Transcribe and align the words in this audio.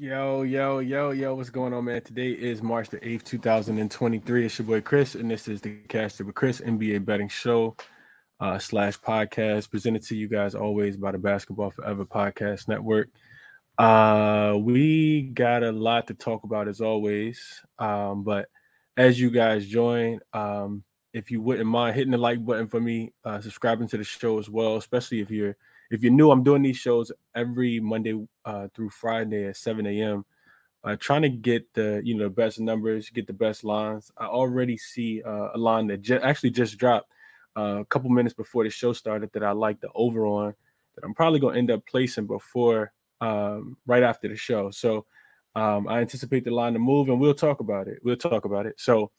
Yo, 0.00 0.42
yo, 0.42 0.78
yo, 0.78 1.10
yo, 1.10 1.34
what's 1.34 1.50
going 1.50 1.74
on, 1.74 1.86
man? 1.86 2.00
Today 2.00 2.30
is 2.30 2.62
March 2.62 2.88
the 2.88 2.98
8th, 2.98 3.24
2023. 3.24 4.46
It's 4.46 4.56
your 4.56 4.66
boy 4.66 4.80
Chris, 4.80 5.16
and 5.16 5.28
this 5.28 5.48
is 5.48 5.60
the 5.60 5.74
Cash 5.88 6.20
with 6.20 6.36
Chris 6.36 6.60
NBA 6.60 7.04
betting 7.04 7.28
show 7.28 7.76
uh, 8.38 8.60
slash 8.60 8.96
podcast 9.00 9.68
presented 9.68 10.04
to 10.04 10.14
you 10.14 10.28
guys 10.28 10.54
always 10.54 10.96
by 10.96 11.10
the 11.10 11.18
Basketball 11.18 11.72
Forever 11.72 12.04
Podcast 12.04 12.68
Network. 12.68 13.08
Uh, 13.76 14.56
we 14.60 15.22
got 15.34 15.64
a 15.64 15.72
lot 15.72 16.06
to 16.06 16.14
talk 16.14 16.44
about 16.44 16.68
as 16.68 16.80
always. 16.80 17.60
Um, 17.80 18.22
but 18.22 18.46
as 18.96 19.18
you 19.18 19.32
guys 19.32 19.66
join, 19.66 20.20
um, 20.32 20.84
if 21.12 21.32
you 21.32 21.42
wouldn't 21.42 21.68
mind 21.68 21.96
hitting 21.96 22.12
the 22.12 22.18
like 22.18 22.46
button 22.46 22.68
for 22.68 22.80
me, 22.80 23.12
uh, 23.24 23.40
subscribing 23.40 23.88
to 23.88 23.96
the 23.96 24.04
show 24.04 24.38
as 24.38 24.48
well, 24.48 24.76
especially 24.76 25.18
if 25.22 25.30
you're 25.32 25.56
if 25.90 26.02
you're 26.02 26.12
new, 26.12 26.30
I'm 26.30 26.42
doing 26.42 26.62
these 26.62 26.76
shows 26.76 27.10
every 27.34 27.80
Monday 27.80 28.26
uh, 28.44 28.68
through 28.74 28.90
Friday 28.90 29.46
at 29.46 29.56
7 29.56 29.86
a.m. 29.86 30.24
Uh, 30.84 30.96
trying 30.98 31.22
to 31.22 31.28
get 31.28 31.72
the 31.74 32.00
you 32.04 32.14
know 32.14 32.24
the 32.24 32.30
best 32.30 32.60
numbers, 32.60 33.10
get 33.10 33.26
the 33.26 33.32
best 33.32 33.64
lines. 33.64 34.10
I 34.16 34.26
already 34.26 34.76
see 34.76 35.22
uh, 35.22 35.48
a 35.54 35.58
line 35.58 35.86
that 35.88 36.02
ju- 36.02 36.20
actually 36.22 36.50
just 36.50 36.78
dropped 36.78 37.10
uh, 37.56 37.80
a 37.80 37.84
couple 37.86 38.10
minutes 38.10 38.34
before 38.34 38.64
the 38.64 38.70
show 38.70 38.92
started 38.92 39.30
that 39.32 39.42
I 39.42 39.52
like 39.52 39.80
the 39.80 39.88
over 39.94 40.26
on 40.26 40.54
that 40.94 41.04
I'm 41.04 41.14
probably 41.14 41.40
gonna 41.40 41.58
end 41.58 41.70
up 41.70 41.84
placing 41.86 42.26
before 42.26 42.92
um, 43.20 43.76
right 43.86 44.02
after 44.02 44.28
the 44.28 44.36
show. 44.36 44.70
So 44.70 45.06
um, 45.54 45.88
I 45.88 46.00
anticipate 46.00 46.44
the 46.44 46.52
line 46.52 46.74
to 46.74 46.78
move, 46.78 47.08
and 47.08 47.20
we'll 47.20 47.34
talk 47.34 47.60
about 47.60 47.88
it. 47.88 47.98
We'll 48.02 48.16
talk 48.16 48.44
about 48.44 48.66
it. 48.66 48.78
So 48.78 49.10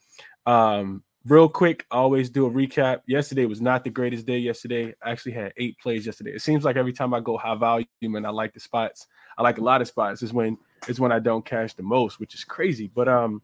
um, 0.45 1.04
real 1.26 1.50
quick, 1.50 1.86
I 1.91 1.98
always 1.98 2.30
do 2.30 2.46
a 2.46 2.52
recap. 2.52 3.02
Yesterday 3.05 3.46
was 3.46 3.62
not 3.62 3.84
the 3.84 3.90
greatest 3.90 4.26
day. 4.26 4.38
Yesterday, 4.38 4.94
I 5.04 5.12
actually 5.12 5.34
had 5.34 5.54
eight 5.58 5.78
plays 5.80 6.06
yesterday. 6.06 6.31
It 6.31 6.42
seems 6.42 6.64
like 6.64 6.76
every 6.76 6.94
time 6.94 7.14
I 7.14 7.20
go 7.20 7.38
high 7.38 7.56
volume 7.56 7.88
and 8.02 8.26
I 8.26 8.30
like 8.30 8.53
the 8.53 8.59
spots, 8.59 9.08
I 9.38 9.44
like 9.44 9.58
a 9.58 9.64
lot 9.64 9.81
of 9.81 9.88
spots, 9.88 10.23
is 10.23 10.34
when 10.34 10.58
is 10.88 11.00
when 11.00 11.11
I 11.11 11.20
don't 11.20 11.45
cash 11.45 11.73
the 11.73 11.84
most, 11.84 12.20
which 12.20 12.34
is 12.34 12.44
crazy. 12.44 12.89
But 12.94 13.08
um, 13.08 13.42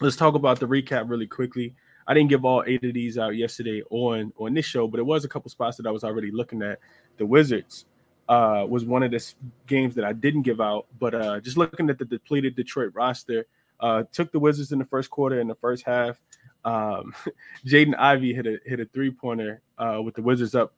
let's 0.00 0.16
talk 0.16 0.34
about 0.34 0.60
the 0.60 0.66
recap 0.66 1.08
really 1.08 1.26
quickly. 1.26 1.74
I 2.08 2.14
didn't 2.14 2.28
give 2.28 2.44
all 2.44 2.62
eight 2.66 2.84
of 2.84 2.94
these 2.94 3.18
out 3.18 3.36
yesterday 3.36 3.82
on 3.90 4.32
on 4.38 4.54
this 4.54 4.66
show, 4.66 4.88
but 4.88 5.00
it 5.00 5.06
was 5.06 5.24
a 5.24 5.28
couple 5.28 5.50
spots 5.50 5.76
that 5.76 5.86
I 5.86 5.90
was 5.90 6.04
already 6.04 6.30
looking 6.30 6.62
at. 6.62 6.78
The 7.18 7.26
Wizards 7.26 7.86
uh, 8.28 8.66
was 8.68 8.84
one 8.84 9.02
of 9.02 9.10
the 9.10 9.34
games 9.66 9.94
that 9.94 10.04
I 10.04 10.12
didn't 10.12 10.42
give 10.42 10.60
out, 10.60 10.86
but 10.98 11.14
uh, 11.14 11.40
just 11.40 11.56
looking 11.56 11.88
at 11.88 11.98
the 11.98 12.04
depleted 12.04 12.56
Detroit 12.56 12.92
roster, 12.94 13.46
uh, 13.80 14.04
took 14.12 14.32
the 14.32 14.38
Wizards 14.38 14.72
in 14.72 14.78
the 14.78 14.84
first 14.84 15.10
quarter 15.10 15.40
in 15.40 15.48
the 15.48 15.54
first 15.54 15.84
half. 15.84 16.20
Um, 16.66 17.14
Jaden 17.66 17.96
Ivey 17.96 18.34
hit 18.34 18.46
a 18.46 18.58
hit 18.66 18.80
a 18.80 18.84
three 18.84 19.10
pointer 19.10 19.62
uh, 19.78 20.02
with 20.04 20.14
the 20.14 20.22
Wizards 20.22 20.54
up 20.54 20.74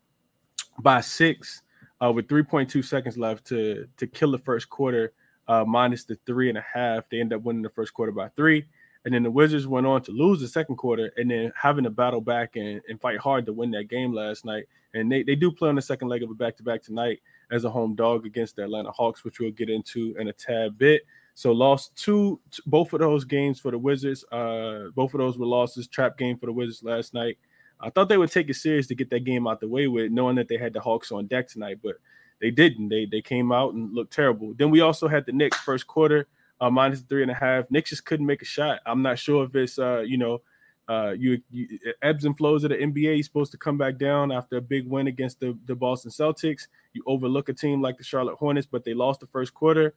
by 0.80 1.00
six 1.00 1.62
uh, 2.00 2.12
with 2.12 2.28
3.2 2.28 2.84
seconds 2.84 3.18
left 3.18 3.44
to 3.46 3.88
to 3.96 4.06
kill 4.06 4.30
the 4.30 4.38
first 4.38 4.70
quarter 4.70 5.12
uh, 5.48 5.64
minus 5.64 6.04
the 6.04 6.16
three 6.26 6.48
and 6.48 6.58
a 6.58 6.64
half. 6.72 7.08
They 7.08 7.20
end 7.20 7.32
up 7.32 7.42
winning 7.42 7.62
the 7.62 7.70
first 7.70 7.92
quarter 7.94 8.12
by 8.12 8.28
three. 8.36 8.66
And 9.04 9.14
then 9.14 9.22
the 9.22 9.30
Wizards 9.30 9.66
went 9.66 9.86
on 9.86 10.02
to 10.02 10.12
lose 10.12 10.40
the 10.40 10.48
second 10.48 10.76
quarter 10.76 11.10
and 11.16 11.30
then 11.30 11.52
having 11.56 11.84
to 11.84 11.90
battle 11.90 12.20
back 12.20 12.56
and, 12.56 12.82
and 12.88 13.00
fight 13.00 13.18
hard 13.18 13.46
to 13.46 13.52
win 13.52 13.70
that 13.70 13.88
game 13.88 14.12
last 14.12 14.44
night. 14.44 14.64
And 14.92 15.10
they, 15.10 15.22
they 15.22 15.34
do 15.34 15.50
play 15.50 15.68
on 15.68 15.76
the 15.76 15.82
second 15.82 16.08
leg 16.08 16.22
of 16.22 16.30
a 16.30 16.34
back 16.34 16.56
to 16.56 16.62
back 16.62 16.82
tonight 16.82 17.20
as 17.50 17.64
a 17.64 17.70
home 17.70 17.94
dog 17.94 18.26
against 18.26 18.56
the 18.56 18.64
Atlanta 18.64 18.90
Hawks, 18.90 19.24
which 19.24 19.40
we'll 19.40 19.50
get 19.52 19.70
into 19.70 20.14
in 20.18 20.28
a 20.28 20.32
tad 20.32 20.76
bit. 20.76 21.02
So 21.38 21.52
lost 21.52 21.94
two, 21.94 22.40
both 22.66 22.92
of 22.92 22.98
those 22.98 23.24
games 23.24 23.60
for 23.60 23.70
the 23.70 23.78
Wizards. 23.78 24.24
Uh, 24.24 24.88
both 24.96 25.14
of 25.14 25.18
those 25.18 25.38
were 25.38 25.46
losses. 25.46 25.86
Trap 25.86 26.18
game 26.18 26.36
for 26.36 26.46
the 26.46 26.52
Wizards 26.52 26.82
last 26.82 27.14
night. 27.14 27.38
I 27.78 27.90
thought 27.90 28.08
they 28.08 28.16
would 28.16 28.32
take 28.32 28.50
it 28.50 28.54
serious 28.54 28.88
to 28.88 28.96
get 28.96 29.08
that 29.10 29.22
game 29.22 29.46
out 29.46 29.60
the 29.60 29.68
way 29.68 29.86
with, 29.86 30.10
knowing 30.10 30.34
that 30.34 30.48
they 30.48 30.56
had 30.56 30.72
the 30.72 30.80
Hawks 30.80 31.12
on 31.12 31.28
deck 31.28 31.46
tonight, 31.46 31.78
but 31.80 31.94
they 32.40 32.50
didn't. 32.50 32.88
They 32.88 33.06
they 33.06 33.22
came 33.22 33.52
out 33.52 33.74
and 33.74 33.94
looked 33.94 34.12
terrible. 34.12 34.52
Then 34.58 34.70
we 34.70 34.80
also 34.80 35.06
had 35.06 35.26
the 35.26 35.32
Knicks 35.32 35.58
first 35.58 35.86
quarter 35.86 36.26
uh, 36.60 36.70
minus 36.70 37.02
three 37.02 37.22
and 37.22 37.30
a 37.30 37.34
half. 37.34 37.70
Knicks 37.70 37.90
just 37.90 38.04
couldn't 38.04 38.26
make 38.26 38.42
a 38.42 38.44
shot. 38.44 38.80
I'm 38.84 39.02
not 39.02 39.16
sure 39.16 39.44
if 39.44 39.54
it's 39.54 39.78
uh, 39.78 40.00
you 40.00 40.18
know 40.18 40.40
uh, 40.88 41.14
you, 41.16 41.40
you, 41.52 41.78
ebbs 42.02 42.24
and 42.24 42.36
flows 42.36 42.64
of 42.64 42.70
the 42.70 42.78
NBA. 42.78 43.14
You're 43.14 43.22
supposed 43.22 43.52
to 43.52 43.58
come 43.58 43.78
back 43.78 43.96
down 43.96 44.32
after 44.32 44.56
a 44.56 44.60
big 44.60 44.88
win 44.88 45.06
against 45.06 45.38
the, 45.38 45.56
the 45.66 45.76
Boston 45.76 46.10
Celtics. 46.10 46.66
You 46.94 47.04
overlook 47.06 47.48
a 47.48 47.52
team 47.52 47.80
like 47.80 47.96
the 47.96 48.02
Charlotte 48.02 48.34
Hornets, 48.34 48.66
but 48.66 48.84
they 48.84 48.92
lost 48.92 49.20
the 49.20 49.28
first 49.28 49.54
quarter 49.54 49.94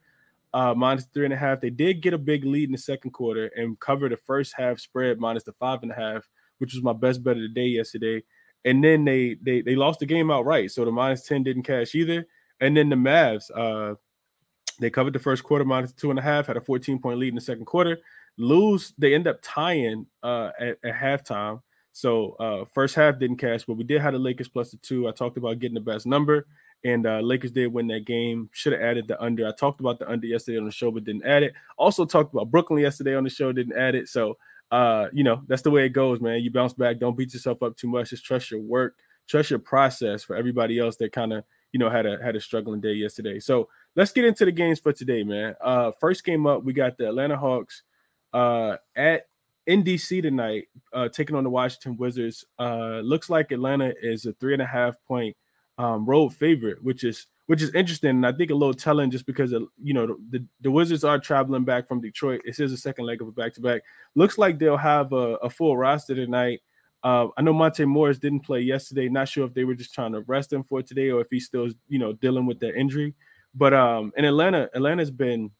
uh, 0.54 0.74
minus 0.74 1.06
three 1.12 1.24
and 1.24 1.34
a 1.34 1.36
half. 1.36 1.60
They 1.60 1.70
did 1.70 2.02
get 2.02 2.14
a 2.14 2.18
big 2.18 2.44
lead 2.44 2.68
in 2.68 2.72
the 2.72 2.78
second 2.78 3.10
quarter 3.12 3.46
and 3.56 3.78
cover 3.80 4.08
the 4.08 4.16
first 4.16 4.54
half 4.56 4.78
spread 4.78 5.18
minus 5.18 5.44
the 5.44 5.52
five 5.52 5.82
and 5.82 5.92
a 5.92 5.94
half, 5.94 6.28
which 6.58 6.74
was 6.74 6.82
my 6.82 6.92
best 6.92 7.22
bet 7.22 7.36
of 7.36 7.42
the 7.42 7.48
day 7.48 7.66
yesterday. 7.66 8.22
And 8.64 8.82
then 8.82 9.04
they 9.04 9.36
they 9.42 9.60
they 9.60 9.74
lost 9.74 10.00
the 10.00 10.06
game 10.06 10.30
outright, 10.30 10.70
so 10.70 10.84
the 10.84 10.92
minus 10.92 11.26
ten 11.26 11.42
didn't 11.42 11.64
cash 11.64 11.94
either. 11.94 12.26
And 12.60 12.76
then 12.76 12.88
the 12.88 12.96
Mavs, 12.96 13.50
uh, 13.54 13.96
they 14.78 14.90
covered 14.90 15.14
the 15.14 15.18
first 15.18 15.42
quarter 15.42 15.64
minus 15.64 15.92
two 15.92 16.10
and 16.10 16.18
a 16.18 16.22
half, 16.22 16.46
had 16.46 16.56
a 16.56 16.60
14 16.60 17.00
point 17.00 17.18
lead 17.18 17.30
in 17.30 17.34
the 17.34 17.40
second 17.40 17.64
quarter. 17.64 17.98
Lose, 18.38 18.94
they 18.98 19.14
end 19.14 19.26
up 19.26 19.38
tying 19.42 20.06
uh, 20.22 20.50
at, 20.60 20.78
at 20.84 20.94
halftime. 20.94 21.60
So 21.92 22.32
uh, 22.40 22.64
first 22.72 22.94
half 22.94 23.18
didn't 23.18 23.36
cash, 23.36 23.64
but 23.66 23.74
we 23.74 23.84
did 23.84 24.00
have 24.00 24.14
the 24.14 24.18
Lakers 24.18 24.48
plus 24.48 24.70
the 24.70 24.78
two. 24.78 25.08
I 25.08 25.12
talked 25.12 25.36
about 25.36 25.58
getting 25.58 25.74
the 25.74 25.80
best 25.80 26.06
number, 26.06 26.46
and 26.84 27.06
uh, 27.06 27.20
Lakers 27.20 27.52
did 27.52 27.72
win 27.72 27.86
that 27.88 28.04
game. 28.04 28.48
Should 28.52 28.72
have 28.72 28.82
added 28.82 29.08
the 29.08 29.22
under. 29.22 29.46
I 29.46 29.52
talked 29.52 29.80
about 29.80 29.98
the 29.98 30.10
under 30.10 30.26
yesterday 30.26 30.58
on 30.58 30.64
the 30.64 30.72
show, 30.72 30.90
but 30.90 31.04
didn't 31.04 31.24
add 31.24 31.42
it. 31.42 31.54
Also 31.76 32.04
talked 32.04 32.32
about 32.32 32.50
Brooklyn 32.50 32.82
yesterday 32.82 33.14
on 33.14 33.24
the 33.24 33.30
show, 33.30 33.52
didn't 33.52 33.78
add 33.78 33.94
it. 33.94 34.08
So 34.08 34.36
uh, 34.70 35.08
you 35.12 35.22
know 35.22 35.42
that's 35.46 35.62
the 35.62 35.70
way 35.70 35.86
it 35.86 35.90
goes, 35.90 36.20
man. 36.20 36.40
You 36.40 36.50
bounce 36.50 36.72
back. 36.72 36.98
Don't 36.98 37.16
beat 37.16 37.34
yourself 37.34 37.62
up 37.62 37.76
too 37.76 37.88
much. 37.88 38.10
Just 38.10 38.24
trust 38.24 38.50
your 38.50 38.60
work, 38.60 38.96
trust 39.28 39.50
your 39.50 39.58
process. 39.58 40.24
For 40.24 40.34
everybody 40.34 40.78
else 40.78 40.96
that 40.96 41.12
kind 41.12 41.32
of 41.32 41.44
you 41.72 41.78
know 41.78 41.90
had 41.90 42.06
a 42.06 42.22
had 42.22 42.36
a 42.36 42.40
struggling 42.40 42.80
day 42.80 42.94
yesterday. 42.94 43.38
So 43.38 43.68
let's 43.94 44.12
get 44.12 44.24
into 44.24 44.44
the 44.44 44.52
games 44.52 44.80
for 44.80 44.92
today, 44.92 45.22
man. 45.22 45.54
Uh, 45.60 45.92
first 46.00 46.24
game 46.24 46.46
up, 46.46 46.64
we 46.64 46.72
got 46.72 46.96
the 46.98 47.08
Atlanta 47.08 47.36
Hawks 47.36 47.82
uh, 48.32 48.76
at 48.96 49.26
in 49.66 49.84
DC 49.84 50.20
tonight, 50.22 50.68
uh, 50.92 51.08
taking 51.08 51.36
on 51.36 51.44
the 51.44 51.50
Washington 51.50 51.96
Wizards. 51.96 52.44
Uh, 52.58 53.00
looks 53.04 53.30
like 53.30 53.52
Atlanta 53.52 53.92
is 54.02 54.26
a 54.26 54.32
three 54.32 54.54
and 54.54 54.62
a 54.62 54.66
half 54.66 54.96
point 55.06 55.36
um, 55.82 56.06
road 56.06 56.30
favorite, 56.30 56.82
which 56.82 57.02
is 57.02 57.26
which 57.46 57.60
is 57.60 57.74
interesting 57.74 58.10
and 58.10 58.26
I 58.26 58.32
think 58.32 58.50
a 58.50 58.54
little 58.54 58.72
telling 58.72 59.10
just 59.10 59.26
because 59.26 59.52
you 59.82 59.94
know 59.94 60.16
the, 60.30 60.44
the 60.60 60.70
Wizards 60.70 61.02
are 61.02 61.18
traveling 61.18 61.64
back 61.64 61.88
from 61.88 62.00
Detroit. 62.00 62.40
This 62.44 62.60
is 62.60 62.72
a 62.72 62.76
second 62.76 63.04
leg 63.04 63.20
of 63.20 63.28
a 63.28 63.32
back 63.32 63.52
to 63.54 63.60
back. 63.60 63.82
Looks 64.14 64.38
like 64.38 64.58
they'll 64.58 64.76
have 64.76 65.12
a, 65.12 65.36
a 65.42 65.50
full 65.50 65.76
roster 65.76 66.14
tonight. 66.14 66.60
Uh, 67.02 67.26
I 67.36 67.42
know 67.42 67.52
Monte 67.52 67.84
Morris 67.84 68.18
didn't 68.18 68.40
play 68.40 68.60
yesterday. 68.60 69.08
Not 69.08 69.28
sure 69.28 69.44
if 69.44 69.54
they 69.54 69.64
were 69.64 69.74
just 69.74 69.92
trying 69.92 70.12
to 70.12 70.20
rest 70.20 70.52
him 70.52 70.62
for 70.62 70.82
today 70.82 71.10
or 71.10 71.20
if 71.20 71.26
he's 71.30 71.46
still 71.46 71.68
you 71.88 71.98
know 71.98 72.12
dealing 72.12 72.46
with 72.46 72.60
that 72.60 72.78
injury. 72.78 73.14
But 73.54 73.74
um, 73.74 74.12
in 74.16 74.24
Atlanta, 74.24 74.70
Atlanta's 74.74 75.10
been 75.10 75.50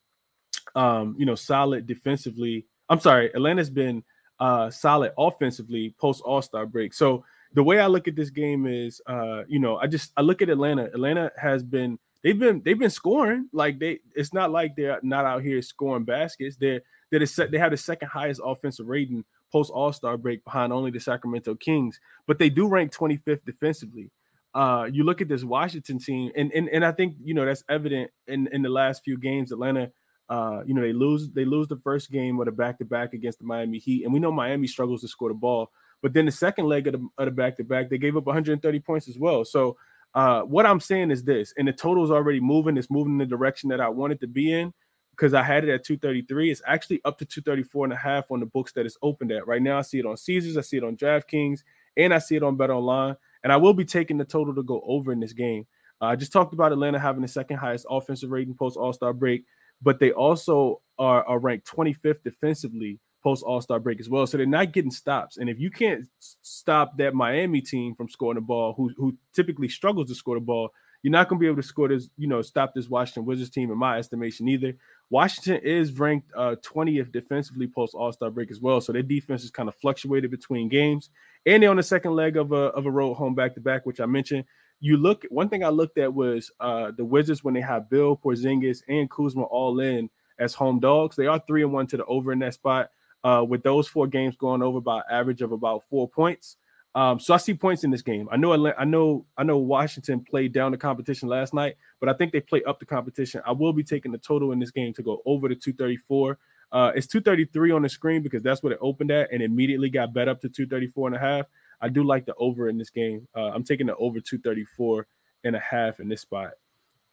um, 0.77 1.17
you 1.19 1.27
know 1.27 1.35
solid 1.35 1.87
defensively. 1.87 2.65
I'm 2.89 3.01
sorry, 3.01 3.35
Atlanta's 3.35 3.71
been 3.71 4.05
uh, 4.39 4.71
solid 4.71 5.13
offensively 5.19 5.97
post 5.99 6.23
All 6.25 6.43
Star 6.43 6.65
break. 6.65 6.95
So 6.95 7.25
the 7.55 7.63
way 7.63 7.79
I 7.79 7.87
look 7.87 8.09
at 8.09 8.17
this 8.17 8.31
game 8.31 8.67
is, 8.67 9.01
uh, 9.07 9.43
you 9.47 9.59
know, 9.59 9.77
I 9.77 9.87
just 9.87 10.13
I 10.17 10.23
look 10.23 10.43
at 10.43 10.49
Atlanta. 10.49 10.85
Atlanta 10.85 11.31
has 11.37 11.63
been 11.63 11.99
they've 12.23 12.39
been 12.39 12.63
they've 12.65 12.79
been 12.79 12.91
scoring 12.91 13.49
like 13.53 13.79
they. 13.79 14.01
It's 14.15 14.33
not 14.33 14.51
like 14.51 14.77
they're 14.77 15.01
not 15.03 15.25
out 15.25 15.43
here 15.43 15.61
scoring 15.63 16.05
baskets. 16.05 16.57
They're 16.57 16.81
they're 17.11 17.21
the 17.21 17.27
set, 17.27 17.51
they 17.51 17.59
have 17.59 17.71
the 17.71 17.77
second 17.77 18.09
highest 18.09 18.41
offensive 18.45 18.87
rating 18.87 19.25
post 19.51 19.71
All 19.71 19.93
Star 19.93 20.17
break 20.17 20.45
behind 20.45 20.73
only 20.73 20.91
the 20.91 21.01
Sacramento 21.01 21.55
Kings, 21.57 22.01
but 22.27 22.39
they 22.39 22.49
do 22.49 22.69
rank 22.69 22.93
25th 22.93 23.45
defensively. 23.45 24.11
Uh, 24.55 24.89
you 24.91 25.03
look 25.05 25.21
at 25.21 25.29
this 25.29 25.45
Washington 25.45 25.99
team, 25.99 26.31
and 26.37 26.53
and 26.53 26.69
and 26.71 26.85
I 26.85 26.93
think 26.93 27.17
you 27.23 27.35
know 27.35 27.45
that's 27.45 27.65
evident 27.69 28.11
in 28.27 28.49
in 28.49 28.63
the 28.63 28.71
last 28.71 29.05
few 29.05 29.19
games. 29.19 29.53
Atlanta 29.53 29.91
uh, 30.33 30.63
you 30.65 30.73
know, 30.73 30.81
they 30.81 30.95
lose 30.95 31.29
they 31.31 31.45
lose 31.45 31.69
the 31.69 31.77
first 31.85 32.11
game 32.11 32.39
with 32.39 32.49
a 32.49 32.53
back 32.53 32.79
to 32.79 32.87
back 32.87 33.13
against 33.13 33.39
the 33.39 33.45
Miami 33.45 33.79
Heat, 33.79 34.05
and 34.05 34.13
we 34.15 34.19
know 34.19 34.33
Miami 34.33 34.67
struggles 34.67 35.03
to 35.03 35.09
score 35.09 35.29
the 35.29 35.35
ball. 35.35 35.71
But 36.03 36.13
then 36.13 36.27
the 36.27 36.33
second 36.33 36.67
leg 36.67 36.89
of 36.89 37.01
the 37.17 37.31
back 37.31 37.57
to 37.57 37.65
back, 37.65 37.89
they 37.89 37.99
gave 37.99 38.17
up 38.17 38.27
130 38.27 38.81
points 38.81 39.09
as 39.09 39.19
well. 39.19 39.45
So 39.45 39.77
uh, 40.15 40.43
what 40.43 40.67
I'm 40.67 40.81
saying 40.81 41.11
is 41.11 41.23
this, 41.23 41.55
and 41.57 41.67
the 41.67 41.73
total 41.73 42.05
is 42.05 42.11
already 42.11 42.41
moving. 42.41 42.77
It's 42.77 42.91
moving 42.91 43.13
in 43.13 43.19
the 43.19 43.27
direction 43.27 43.69
that 43.71 43.81
I 43.81 43.89
wanted 43.89 44.21
to 44.21 44.27
be 44.27 44.53
in 44.53 44.75
because 45.13 45.33
I 45.33 45.43
had 45.43 45.65
it 45.65 45.71
at 45.71 45.85
233. 45.85 46.51
It's 46.51 46.63
actually 46.67 47.01
up 47.05 47.19
to 47.19 47.25
234 47.25 47.87
and 47.87 47.93
a 47.93 47.97
half 47.97 48.31
on 48.31 48.41
the 48.41 48.47
books 48.47 48.73
that 48.73 48.85
it's 48.85 48.99
opened 49.01 49.33
at. 49.33 49.47
Right 49.47 49.63
now, 49.63 49.79
I 49.79 49.83
see 49.83 50.01
it 50.01 50.07
on 50.07 50.17
Caesars, 50.17 50.57
I 50.57 50.63
see 50.63 50.77
it 50.77 50.85
on 50.85 50.97
DraftKings, 50.97 51.61
and 51.97 52.13
I 52.13 52.19
see 52.19 52.37
it 52.37 52.43
on 52.43 52.57
Bet 52.57 52.71
Online. 52.71 53.17
And 53.45 53.53
I 53.53 53.57
will 53.57 53.75
be 53.75 53.85
taking 53.85 54.19
the 54.19 54.25
total 54.25 54.55
to 54.55 54.63
go 54.63 54.83
over 54.85 55.13
in 55.13 55.21
this 55.21 55.33
game. 55.33 55.67
Uh, 56.01 56.07
I 56.07 56.17
just 56.17 56.33
talked 56.33 56.53
about 56.53 56.73
Atlanta 56.73 56.99
having 56.99 57.23
the 57.23 57.29
second 57.29 57.59
highest 57.59 57.87
offensive 57.89 58.31
rating 58.31 58.55
post 58.55 58.77
All 58.77 58.93
Star 58.93 59.13
break, 59.13 59.45
but 59.81 59.99
they 59.99 60.13
also 60.13 60.81
are, 60.99 61.25
are 61.25 61.39
ranked 61.39 61.67
25th 61.67 62.23
defensively 62.25 62.99
post 63.23 63.43
All 63.43 63.61
Star 63.61 63.79
break 63.79 64.01
as 64.01 64.09
well. 64.09 64.27
So 64.27 64.37
they're 64.37 64.47
not 64.47 64.73
getting 64.73 64.91
stops. 64.91 65.37
And 65.37 65.49
if 65.49 65.59
you 65.59 65.71
can't 65.71 66.07
stop 66.19 66.97
that 66.99 67.15
Miami 67.15 67.61
team 67.61 67.95
from 67.95 68.09
scoring 68.09 68.37
the 68.37 68.41
ball, 68.41 68.75
who 68.77 68.91
who 68.97 69.17
typically 69.33 69.69
struggles 69.69 70.09
to 70.09 70.15
score 70.15 70.37
the 70.37 70.41
ball, 70.41 70.71
you're 71.03 71.13
not 71.13 71.29
going 71.29 71.39
to 71.39 71.41
be 71.41 71.47
able 71.47 71.61
to 71.61 71.67
score 71.67 71.89
this, 71.89 72.09
you 72.17 72.29
know, 72.29 72.43
stop 72.43 72.75
this 72.75 72.89
Washington 72.89 73.25
Wizards 73.25 73.51
team, 73.51 73.71
in 73.71 73.79
my 73.79 73.99
estimation, 73.99 74.49
either. 74.49 74.75
Washington 75.11 75.61
is 75.63 75.99
ranked 75.99 76.31
uh, 76.37 76.57
20th 76.63 77.13
defensively 77.13 77.67
post 77.67 77.95
All 77.95 78.13
Star 78.13 78.31
break 78.31 78.51
as 78.51 78.61
well. 78.61 78.81
So 78.81 78.93
their 78.93 79.03
defense 79.03 79.45
is 79.45 79.51
kind 79.51 79.69
of 79.69 79.75
fluctuated 79.77 80.31
between 80.31 80.69
games. 80.69 81.11
And 81.45 81.63
they're 81.63 81.71
on 81.71 81.77
the 81.77 81.83
second 81.83 82.13
leg 82.13 82.37
of 82.37 82.53
a, 82.53 82.67
of 82.71 82.87
a 82.87 82.91
road 82.91 83.15
home 83.15 83.35
back 83.35 83.55
to 83.55 83.61
back, 83.61 83.85
which 83.85 84.01
I 84.01 84.07
mentioned. 84.07 84.45
You 84.85 84.97
look, 84.97 85.25
one 85.31 85.49
thing 85.49 85.63
I 85.63 85.69
looked 85.69 85.99
at 85.99 86.13
was 86.13 86.51
uh, 86.59 86.91
the 86.97 87.05
Wizards 87.05 87.45
when 87.45 87.55
they 87.55 87.61
have 87.61 87.89
Beal 87.89 88.17
Porzingis, 88.17 88.83
and 88.89 89.09
Kuzma 89.09 89.43
all 89.45 89.79
in 89.79 90.11
as 90.41 90.55
home 90.55 90.81
dogs. 90.81 91.15
They 91.15 91.27
are 91.27 91.41
three 91.47 91.63
and 91.63 91.73
one 91.73 91.87
to 91.89 91.97
the 91.97 92.05
over 92.07 92.33
in 92.33 92.41
that 92.41 92.55
spot. 92.55 92.91
Uh, 93.25 93.45
with 93.49 93.63
those 93.63 93.87
four 93.87 94.07
games 94.07 94.35
going 94.37 94.63
over 94.63 94.81
by 94.81 95.01
average 95.11 95.43
of 95.43 95.53
about 95.53 95.85
four 95.89 96.09
points. 96.09 96.57
Um, 96.95 97.19
so 97.19 97.33
I 97.33 97.39
see 97.39 97.55
points 97.55 97.85
in 97.85 97.91
this 97.91 98.03
game. 98.03 98.29
I 98.31 98.37
know 98.37 98.53
I 98.77 98.85
know 98.85 99.25
I 99.39 99.45
know 99.45 99.59
Washington 99.59 100.21
played 100.21 100.53
down 100.53 100.73
the 100.73 100.77
competition 100.77 101.29
last 101.29 101.55
night, 101.55 101.77
but 102.01 102.09
I 102.09 102.13
think 102.13 102.33
they 102.33 102.41
play 102.41 102.63
up 102.65 102.81
the 102.81 102.87
competition. 102.87 103.41
I 103.47 103.53
will 103.53 103.73
be 103.73 103.83
taking 103.83 104.13
the 104.13 104.19
total 104.19 104.53
in 104.53 104.59
this 104.59 104.71
game 104.71 104.93
to 104.95 105.03
go 105.03 105.23
over 105.25 105.49
to 105.49 105.55
234. 105.55 106.39
Uh, 106.71 106.93
it's 106.95 107.07
233 107.07 107.71
on 107.71 107.83
the 107.83 107.89
screen 107.89 108.23
because 108.23 108.43
that's 108.43 108.63
what 108.63 108.73
it 108.73 108.79
opened 108.81 109.11
at 109.11 109.33
and 109.33 109.43
immediately 109.43 109.89
got 109.89 110.13
bet 110.13 110.29
up 110.29 110.41
to 110.41 110.49
234 110.49 111.09
and 111.09 111.17
a 111.17 111.19
half. 111.19 111.47
I 111.81 111.89
do 111.89 112.05
like 112.05 112.27
the 112.27 112.35
over 112.35 112.69
in 112.69 112.79
this 112.79 112.91
game. 112.91 113.27
Uh, 113.35 113.51
I'm 113.55 113.65
taking 113.65 113.87
the 113.87 113.97
over 113.97 114.21
234 114.21 115.07
and 115.45 115.57
a 115.57 115.61
half 115.61 115.99
in 116.01 116.09
this 116.09 116.21
spot. 116.21 116.53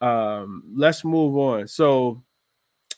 Um, 0.02 0.64
let's 0.76 1.04
move 1.04 1.38
on. 1.38 1.68
So, 1.68 2.22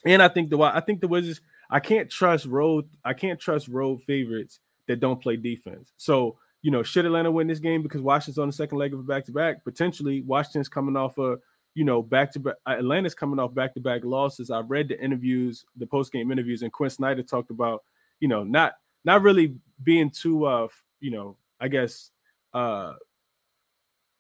and 0.06 0.22
I 0.22 0.28
think 0.28 0.50
the 0.50 0.60
I 0.60 0.80
think 0.80 1.00
the 1.02 1.08
Wizards. 1.08 1.42
I 1.72 1.80
can't 1.80 2.10
trust 2.10 2.46
road. 2.46 2.88
I 3.04 3.14
can't 3.14 3.40
trust 3.40 3.68
road 3.68 4.04
favorites 4.04 4.60
that 4.88 5.00
don't 5.00 5.22
play 5.22 5.38
defense. 5.38 5.94
So 5.98 6.38
you 6.62 6.70
know, 6.70 6.84
should 6.84 7.06
Atlanta 7.06 7.32
win 7.32 7.48
this 7.48 7.60
game 7.60 7.82
because 7.82 8.02
Washington's 8.02 8.38
on 8.38 8.48
the 8.48 8.54
second 8.54 8.78
leg 8.78 8.94
of 8.94 9.00
a 9.00 9.04
back 9.04 9.26
to 9.26 9.32
back? 9.32 9.64
Potentially, 9.64 10.22
Washington's 10.22 10.70
coming 10.70 10.96
off 10.96 11.18
a, 11.18 11.38
you 11.74 11.84
know, 11.84 12.02
back 12.02 12.32
to 12.34 12.40
back. 12.40 12.56
Atlanta's 12.68 13.16
coming 13.16 13.40
off 13.40 13.54
back 13.54 13.74
to 13.74 13.80
back 13.80 14.04
losses. 14.04 14.52
I've 14.52 14.70
read 14.70 14.88
the 14.88 15.00
interviews, 15.04 15.66
the 15.76 15.88
post 15.88 16.12
game 16.12 16.32
interviews, 16.32 16.62
and 16.62 16.72
Quin 16.72 16.90
Snyder 16.90 17.24
talked 17.24 17.50
about, 17.50 17.84
you 18.20 18.28
know, 18.28 18.44
not 18.44 18.74
not 19.06 19.24
really 19.24 19.56
being 19.84 20.12
too, 20.12 20.46
uh, 20.46 20.68
you 21.00 21.10
know, 21.10 21.36
I 21.60 21.68
guess, 21.68 22.12
uh, 22.54 22.94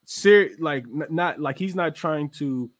serious, 0.06 0.60
like 0.60 0.86
not 0.88 1.40
like 1.40 1.60
he's 1.60 1.76
not 1.76 1.96
trying 1.96 2.30
to 2.30 2.72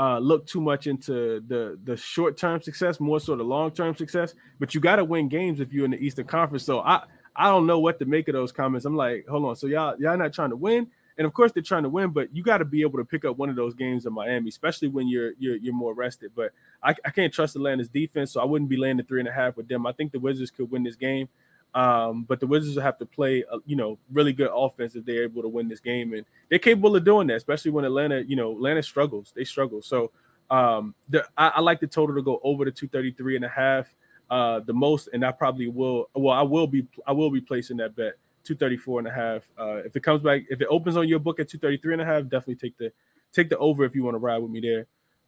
uh, 0.00 0.18
look 0.18 0.46
too 0.46 0.62
much 0.62 0.86
into 0.86 1.40
the 1.46 1.78
the 1.84 1.94
short 1.94 2.38
term 2.38 2.62
success, 2.62 2.98
more 3.00 3.20
so 3.20 3.36
the 3.36 3.42
long 3.42 3.70
term 3.70 3.94
success. 3.94 4.34
But 4.58 4.74
you 4.74 4.80
got 4.80 4.96
to 4.96 5.04
win 5.04 5.28
games 5.28 5.60
if 5.60 5.74
you're 5.74 5.84
in 5.84 5.90
the 5.90 5.98
Eastern 5.98 6.26
Conference. 6.26 6.64
So 6.64 6.80
I 6.80 7.04
I 7.36 7.50
don't 7.50 7.66
know 7.66 7.78
what 7.78 7.98
to 7.98 8.06
make 8.06 8.26
of 8.28 8.32
those 8.32 8.50
comments. 8.50 8.86
I'm 8.86 8.96
like, 8.96 9.26
hold 9.28 9.44
on. 9.44 9.56
So 9.56 9.66
y'all 9.66 9.94
y'all 10.00 10.16
not 10.16 10.32
trying 10.32 10.50
to 10.50 10.56
win, 10.56 10.86
and 11.18 11.26
of 11.26 11.34
course 11.34 11.52
they're 11.52 11.62
trying 11.62 11.82
to 11.82 11.90
win, 11.90 12.12
but 12.12 12.34
you 12.34 12.42
got 12.42 12.58
to 12.58 12.64
be 12.64 12.80
able 12.80 12.98
to 12.98 13.04
pick 13.04 13.26
up 13.26 13.36
one 13.36 13.50
of 13.50 13.56
those 13.56 13.74
games 13.74 14.06
in 14.06 14.14
Miami, 14.14 14.48
especially 14.48 14.88
when 14.88 15.06
you're 15.06 15.32
you're 15.38 15.56
you're 15.56 15.74
more 15.74 15.92
rested. 15.92 16.30
But 16.34 16.52
I, 16.82 16.94
I 17.04 17.10
can't 17.10 17.32
trust 17.32 17.56
Atlanta's 17.56 17.90
defense, 17.90 18.32
so 18.32 18.40
I 18.40 18.46
wouldn't 18.46 18.70
be 18.70 18.78
landing 18.78 19.04
three 19.04 19.20
and 19.20 19.28
a 19.28 19.32
half 19.32 19.58
with 19.58 19.68
them. 19.68 19.86
I 19.86 19.92
think 19.92 20.12
the 20.12 20.18
Wizards 20.18 20.50
could 20.50 20.70
win 20.70 20.82
this 20.82 20.96
game. 20.96 21.28
Um, 21.74 22.24
but 22.24 22.40
the 22.40 22.46
Wizards 22.46 22.74
will 22.74 22.82
have 22.82 22.98
to 22.98 23.06
play, 23.06 23.44
uh, 23.50 23.58
you 23.64 23.76
know, 23.76 23.98
really 24.12 24.32
good 24.32 24.50
offense 24.52 24.96
if 24.96 25.04
they're 25.04 25.22
able 25.22 25.42
to 25.42 25.48
win 25.48 25.68
this 25.68 25.80
game, 25.80 26.14
and 26.14 26.24
they're 26.48 26.58
capable 26.58 26.96
of 26.96 27.04
doing 27.04 27.28
that, 27.28 27.36
especially 27.36 27.70
when 27.70 27.84
Atlanta, 27.84 28.24
you 28.26 28.36
know, 28.36 28.52
Atlanta 28.52 28.82
struggles. 28.82 29.32
They 29.34 29.44
struggle. 29.44 29.80
So 29.82 30.10
um, 30.50 30.94
the, 31.08 31.24
I, 31.36 31.48
I, 31.48 31.60
like 31.60 31.80
the 31.80 31.86
total 31.86 32.16
to 32.16 32.22
go 32.22 32.40
over 32.42 32.64
to 32.64 32.72
233 32.72 33.36
and 33.36 33.44
a 33.44 33.48
half 33.48 33.86
uh, 34.30 34.60
the 34.60 34.72
most, 34.72 35.08
and 35.12 35.24
I 35.24 35.32
probably 35.32 35.68
will. 35.68 36.10
Well, 36.14 36.36
I 36.36 36.42
will 36.42 36.66
be. 36.66 36.86
I 37.06 37.12
will 37.12 37.30
be 37.30 37.40
placing 37.40 37.76
that 37.78 37.94
bet 37.94 38.14
234 38.44 39.00
and 39.00 39.08
a 39.08 39.12
half. 39.12 39.42
Uh, 39.58 39.76
if 39.84 39.94
it 39.94 40.02
comes 40.02 40.22
back, 40.22 40.42
if 40.50 40.60
it 40.60 40.66
opens 40.70 40.96
on 40.96 41.06
your 41.06 41.18
book 41.18 41.40
at 41.40 41.48
233 41.48 41.94
and 41.94 42.02
a 42.02 42.04
half, 42.04 42.22
definitely 42.24 42.56
take 42.56 42.76
the 42.78 42.92
take 43.32 43.48
the 43.48 43.58
over 43.58 43.84
if 43.84 43.94
you 43.94 44.02
want 44.02 44.14
to 44.14 44.18
ride 44.18 44.38
with 44.38 44.50
me 44.50 44.60
there. 44.60 44.86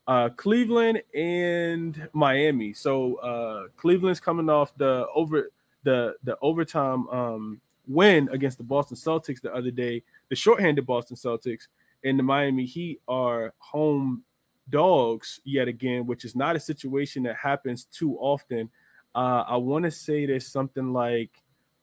Uh, 0.08 0.28
Cleveland 0.30 1.02
and 1.14 2.08
Miami. 2.12 2.72
So 2.72 3.16
uh, 3.16 3.68
Cleveland's 3.76 4.18
coming 4.18 4.50
off 4.50 4.76
the 4.76 5.06
over 5.14 5.50
the 5.84 6.14
the 6.24 6.36
overtime 6.42 7.08
um, 7.08 7.60
win 7.86 8.28
against 8.32 8.58
the 8.58 8.64
Boston 8.64 8.96
Celtics 8.96 9.40
the 9.40 9.54
other 9.54 9.70
day. 9.70 10.02
The 10.28 10.36
shorthanded 10.36 10.86
Boston 10.86 11.16
Celtics 11.16 11.68
and 12.04 12.18
the 12.18 12.22
Miami 12.22 12.64
Heat 12.64 13.00
are 13.08 13.54
home 13.58 14.24
dogs 14.70 15.40
yet 15.44 15.68
again, 15.68 16.06
which 16.06 16.24
is 16.24 16.36
not 16.36 16.56
a 16.56 16.60
situation 16.60 17.22
that 17.24 17.36
happens 17.36 17.84
too 17.84 18.16
often. 18.18 18.70
Uh, 19.14 19.44
I 19.46 19.56
want 19.56 19.84
to 19.84 19.90
say 19.90 20.26
there's 20.26 20.46
something 20.46 20.92
like 20.92 21.30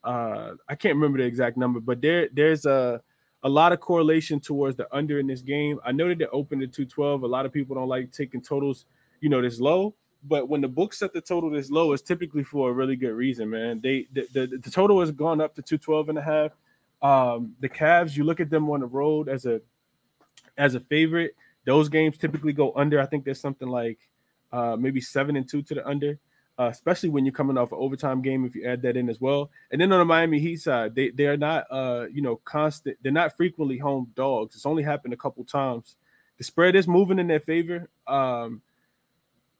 uh, 0.03 0.51
I 0.67 0.75
can't 0.75 0.95
remember 0.95 1.17
the 1.19 1.25
exact 1.25 1.57
number, 1.57 1.79
but 1.79 2.01
there 2.01 2.29
there's 2.33 2.65
a 2.65 3.01
a 3.43 3.49
lot 3.49 3.71
of 3.71 3.79
correlation 3.79 4.39
towards 4.39 4.75
the 4.75 4.87
under 4.93 5.19
in 5.19 5.27
this 5.27 5.41
game. 5.41 5.79
I 5.85 5.91
know 5.91 6.09
that 6.09 6.17
they 6.17 6.25
opened 6.27 6.61
at 6.63 6.73
212. 6.73 7.23
A 7.23 7.27
lot 7.27 7.45
of 7.45 7.53
people 7.53 7.75
don't 7.75 7.87
like 7.87 8.11
taking 8.11 8.41
totals, 8.41 8.85
you 9.21 9.29
know, 9.29 9.41
this 9.41 9.59
low. 9.61 9.95
But 10.23 10.49
when 10.49 10.61
the 10.61 10.67
book 10.67 10.93
set 10.93 11.13
the 11.13 11.21
total 11.21 11.49
this 11.49 11.71
low, 11.71 11.93
it's 11.93 12.03
typically 12.03 12.43
for 12.43 12.69
a 12.69 12.73
really 12.73 12.95
good 12.95 13.13
reason, 13.13 13.49
man. 13.49 13.79
They 13.81 14.07
the, 14.11 14.27
the, 14.33 14.57
the 14.57 14.71
total 14.71 14.99
has 14.99 15.11
gone 15.11 15.39
up 15.39 15.55
to 15.55 15.61
212 15.61 16.09
and 16.09 16.17
a 16.17 16.21
half. 16.21 16.51
Um, 17.01 17.55
the 17.61 17.69
Cavs, 17.69 18.17
you 18.17 18.25
look 18.25 18.39
at 18.39 18.49
them 18.49 18.69
on 18.69 18.81
the 18.81 18.85
road 18.85 19.29
as 19.29 19.45
a 19.45 19.61
as 20.57 20.75
a 20.75 20.81
favorite. 20.81 21.35
Those 21.65 21.87
games 21.87 22.17
typically 22.17 22.53
go 22.53 22.73
under. 22.75 22.99
I 22.99 23.05
think 23.05 23.23
there's 23.23 23.39
something 23.39 23.67
like 23.67 23.99
uh, 24.51 24.75
maybe 24.77 24.99
seven 24.99 25.35
and 25.35 25.47
two 25.47 25.61
to 25.61 25.75
the 25.75 25.87
under 25.87 26.19
uh, 26.59 26.67
especially 26.67 27.07
when 27.07 27.25
you're 27.25 27.33
coming 27.33 27.57
off 27.57 27.71
an 27.71 27.77
overtime 27.79 28.21
game. 28.21 28.43
If 28.45 28.53
you 28.53 28.65
add 28.65 28.81
that 28.81 28.97
in 28.97 29.09
as 29.09 29.21
well, 29.21 29.49
and 29.71 29.79
then 29.79 29.93
on 29.93 29.99
the 29.99 30.05
Miami 30.05 30.39
Heat 30.39 30.57
side, 30.57 30.93
they 30.93 31.09
they 31.09 31.25
are 31.25 31.37
not 31.37 31.65
uh 31.71 32.07
you 32.11 32.21
know 32.21 32.35
constant. 32.43 32.97
They're 33.01 33.13
not 33.13 33.37
frequently 33.37 33.77
home 33.77 34.11
dogs. 34.13 34.55
It's 34.55 34.65
only 34.65 34.83
happened 34.83 35.13
a 35.13 35.17
couple 35.17 35.43
times. 35.45 35.95
The 36.37 36.43
spread 36.43 36.75
is 36.75 36.87
moving 36.87 37.17
in 37.17 37.27
their 37.27 37.39
favor. 37.39 37.89
Um, 38.07 38.61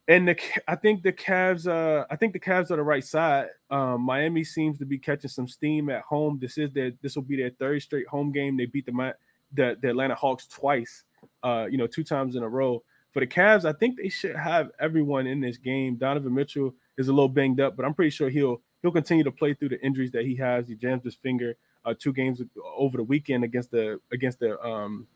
and 0.09 0.27
the 0.27 0.35
I 0.67 0.75
think 0.75 1.03
the 1.03 1.13
Cavs 1.13 1.67
uh 1.67 2.05
I 2.09 2.15
think 2.15 2.33
the 2.33 2.39
Cavs 2.39 2.71
are 2.71 2.75
the 2.75 2.83
right 2.83 3.03
side. 3.03 3.47
Um, 3.69 4.01
Miami 4.01 4.43
seems 4.43 4.77
to 4.79 4.85
be 4.85 4.97
catching 4.97 5.29
some 5.29 5.47
steam 5.47 5.89
at 5.89 6.01
home. 6.01 6.39
This 6.41 6.57
is 6.57 6.71
their 6.71 6.91
this 7.01 7.15
will 7.15 7.23
be 7.23 7.37
their 7.37 7.51
third 7.51 7.81
straight 7.83 8.07
home 8.07 8.31
game. 8.31 8.57
They 8.57 8.65
beat 8.65 8.87
the 8.87 9.13
the, 9.53 9.77
the 9.81 9.89
Atlanta 9.89 10.15
Hawks 10.15 10.47
twice. 10.47 11.03
Uh, 11.43 11.67
you 11.69 11.77
know, 11.77 11.87
two 11.87 12.03
times 12.03 12.35
in 12.35 12.43
a 12.43 12.49
row. 12.49 12.83
For 13.11 13.19
the 13.19 13.27
Cavs, 13.27 13.65
I 13.65 13.73
think 13.73 13.97
they 13.97 14.09
should 14.09 14.35
have 14.35 14.71
everyone 14.79 15.27
in 15.27 15.41
this 15.41 15.57
game. 15.57 15.95
Donovan 15.95 16.33
Mitchell 16.33 16.73
is 16.97 17.07
a 17.07 17.13
little 17.13 17.29
banged 17.29 17.59
up, 17.59 17.75
but 17.75 17.85
I'm 17.85 17.93
pretty 17.93 18.11
sure 18.11 18.29
he'll 18.29 18.61
he'll 18.81 18.91
continue 18.91 19.23
to 19.23 19.31
play 19.31 19.53
through 19.53 19.69
the 19.69 19.81
injuries 19.81 20.11
that 20.11 20.25
he 20.25 20.35
has. 20.37 20.67
He 20.67 20.75
jams 20.75 21.03
his 21.03 21.15
finger 21.15 21.55
uh, 21.85 21.93
two 21.97 22.13
games 22.13 22.41
over 22.77 22.97
the 22.97 23.03
weekend 23.03 23.43
against 23.43 23.71
the 23.71 23.99
against 24.11 24.39
the 24.39 24.59
um 24.61 25.07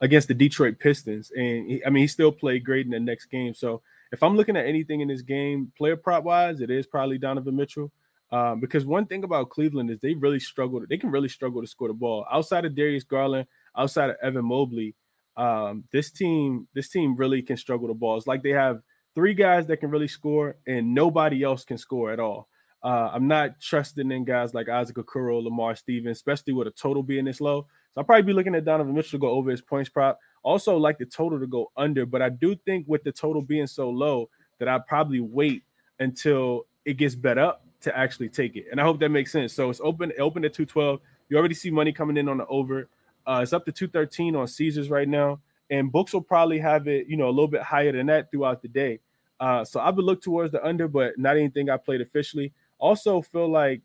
against 0.00 0.28
the 0.28 0.34
Detroit 0.34 0.78
Pistons, 0.78 1.30
and 1.36 1.70
he, 1.70 1.84
I 1.84 1.90
mean 1.90 2.02
he 2.02 2.08
still 2.08 2.32
played 2.32 2.64
great 2.64 2.86
in 2.86 2.92
the 2.92 3.00
next 3.00 3.26
game. 3.26 3.54
So 3.54 3.82
if 4.12 4.22
I'm 4.22 4.36
looking 4.36 4.56
at 4.56 4.66
anything 4.66 5.00
in 5.00 5.08
this 5.08 5.22
game, 5.22 5.72
player 5.76 5.96
prop 5.96 6.24
wise, 6.24 6.60
it 6.60 6.70
is 6.70 6.86
probably 6.86 7.18
Donovan 7.18 7.56
Mitchell. 7.56 7.92
Um, 8.32 8.60
because 8.60 8.86
one 8.86 9.06
thing 9.06 9.24
about 9.24 9.50
Cleveland 9.50 9.90
is 9.90 9.98
they 9.98 10.14
really 10.14 10.38
struggle. 10.38 10.80
They 10.88 10.98
can 10.98 11.10
really 11.10 11.28
struggle 11.28 11.60
to 11.60 11.66
score 11.66 11.88
the 11.88 11.94
ball. 11.94 12.26
Outside 12.30 12.64
of 12.64 12.76
Darius 12.76 13.02
Garland, 13.02 13.46
outside 13.76 14.10
of 14.10 14.16
Evan 14.22 14.44
Mobley, 14.44 14.94
um, 15.36 15.84
this 15.92 16.10
team, 16.12 16.68
this 16.74 16.88
team 16.90 17.16
really 17.16 17.42
can 17.42 17.56
struggle 17.56 17.88
the 17.88 17.94
ball. 17.94 18.16
It's 18.16 18.26
like 18.26 18.42
they 18.42 18.50
have 18.50 18.80
three 19.14 19.34
guys 19.34 19.66
that 19.66 19.78
can 19.78 19.90
really 19.90 20.08
score, 20.08 20.56
and 20.66 20.94
nobody 20.94 21.42
else 21.42 21.64
can 21.64 21.78
score 21.78 22.12
at 22.12 22.20
all. 22.20 22.48
Uh, 22.82 23.10
I'm 23.12 23.26
not 23.26 23.60
trusting 23.60 24.10
in 24.10 24.24
guys 24.24 24.54
like 24.54 24.68
Isaac 24.68 24.96
Okoro, 24.96 25.42
Lamar 25.42 25.74
Stevens, 25.76 26.16
especially 26.16 26.52
with 26.52 26.68
a 26.68 26.72
total 26.72 27.02
being 27.02 27.24
this 27.24 27.40
low. 27.40 27.66
So 27.94 28.00
I'll 28.00 28.04
probably 28.04 28.22
be 28.22 28.32
looking 28.32 28.54
at 28.54 28.64
Donovan 28.64 28.94
Mitchell 28.94 29.18
to 29.18 29.18
go 29.18 29.30
over 29.30 29.50
his 29.50 29.60
points 29.60 29.90
prop. 29.90 30.18
Also, 30.42 30.76
like 30.76 30.98
the 30.98 31.06
total 31.06 31.38
to 31.38 31.46
go 31.46 31.70
under, 31.76 32.06
but 32.06 32.22
I 32.22 32.28
do 32.28 32.54
think 32.54 32.86
with 32.88 33.02
the 33.02 33.12
total 33.12 33.42
being 33.42 33.66
so 33.66 33.90
low 33.90 34.30
that 34.58 34.68
I'd 34.68 34.86
probably 34.86 35.20
wait 35.20 35.64
until 35.98 36.66
it 36.84 36.94
gets 36.94 37.14
bet 37.14 37.36
up 37.36 37.64
to 37.82 37.96
actually 37.96 38.28
take 38.28 38.56
it. 38.56 38.66
And 38.70 38.80
I 38.80 38.84
hope 38.84 39.00
that 39.00 39.10
makes 39.10 39.32
sense. 39.32 39.52
So 39.52 39.70
it's 39.70 39.80
open, 39.82 40.12
open 40.18 40.44
at 40.44 40.54
212. 40.54 41.00
You 41.28 41.36
already 41.36 41.54
see 41.54 41.70
money 41.70 41.92
coming 41.92 42.16
in 42.16 42.28
on 42.28 42.38
the 42.38 42.46
over. 42.46 42.88
Uh, 43.26 43.40
it's 43.42 43.52
up 43.52 43.64
to 43.66 43.72
213 43.72 44.34
on 44.34 44.46
Caesars 44.46 44.88
right 44.88 45.08
now 45.08 45.40
and 45.70 45.90
books 45.90 46.12
will 46.12 46.20
probably 46.20 46.58
have 46.58 46.88
it, 46.88 47.06
you 47.06 47.16
know, 47.16 47.28
a 47.28 47.30
little 47.30 47.48
bit 47.48 47.62
higher 47.62 47.92
than 47.92 48.06
that 48.06 48.30
throughout 48.30 48.60
the 48.60 48.68
day. 48.68 48.98
Uh, 49.38 49.64
so 49.64 49.80
I 49.80 49.90
would 49.90 50.04
look 50.04 50.20
towards 50.20 50.52
the 50.52 50.64
under, 50.66 50.88
but 50.88 51.18
not 51.18 51.36
anything 51.36 51.70
I 51.70 51.76
played 51.76 52.00
officially. 52.00 52.52
Also, 52.78 53.22
feel 53.22 53.48
like 53.48 53.80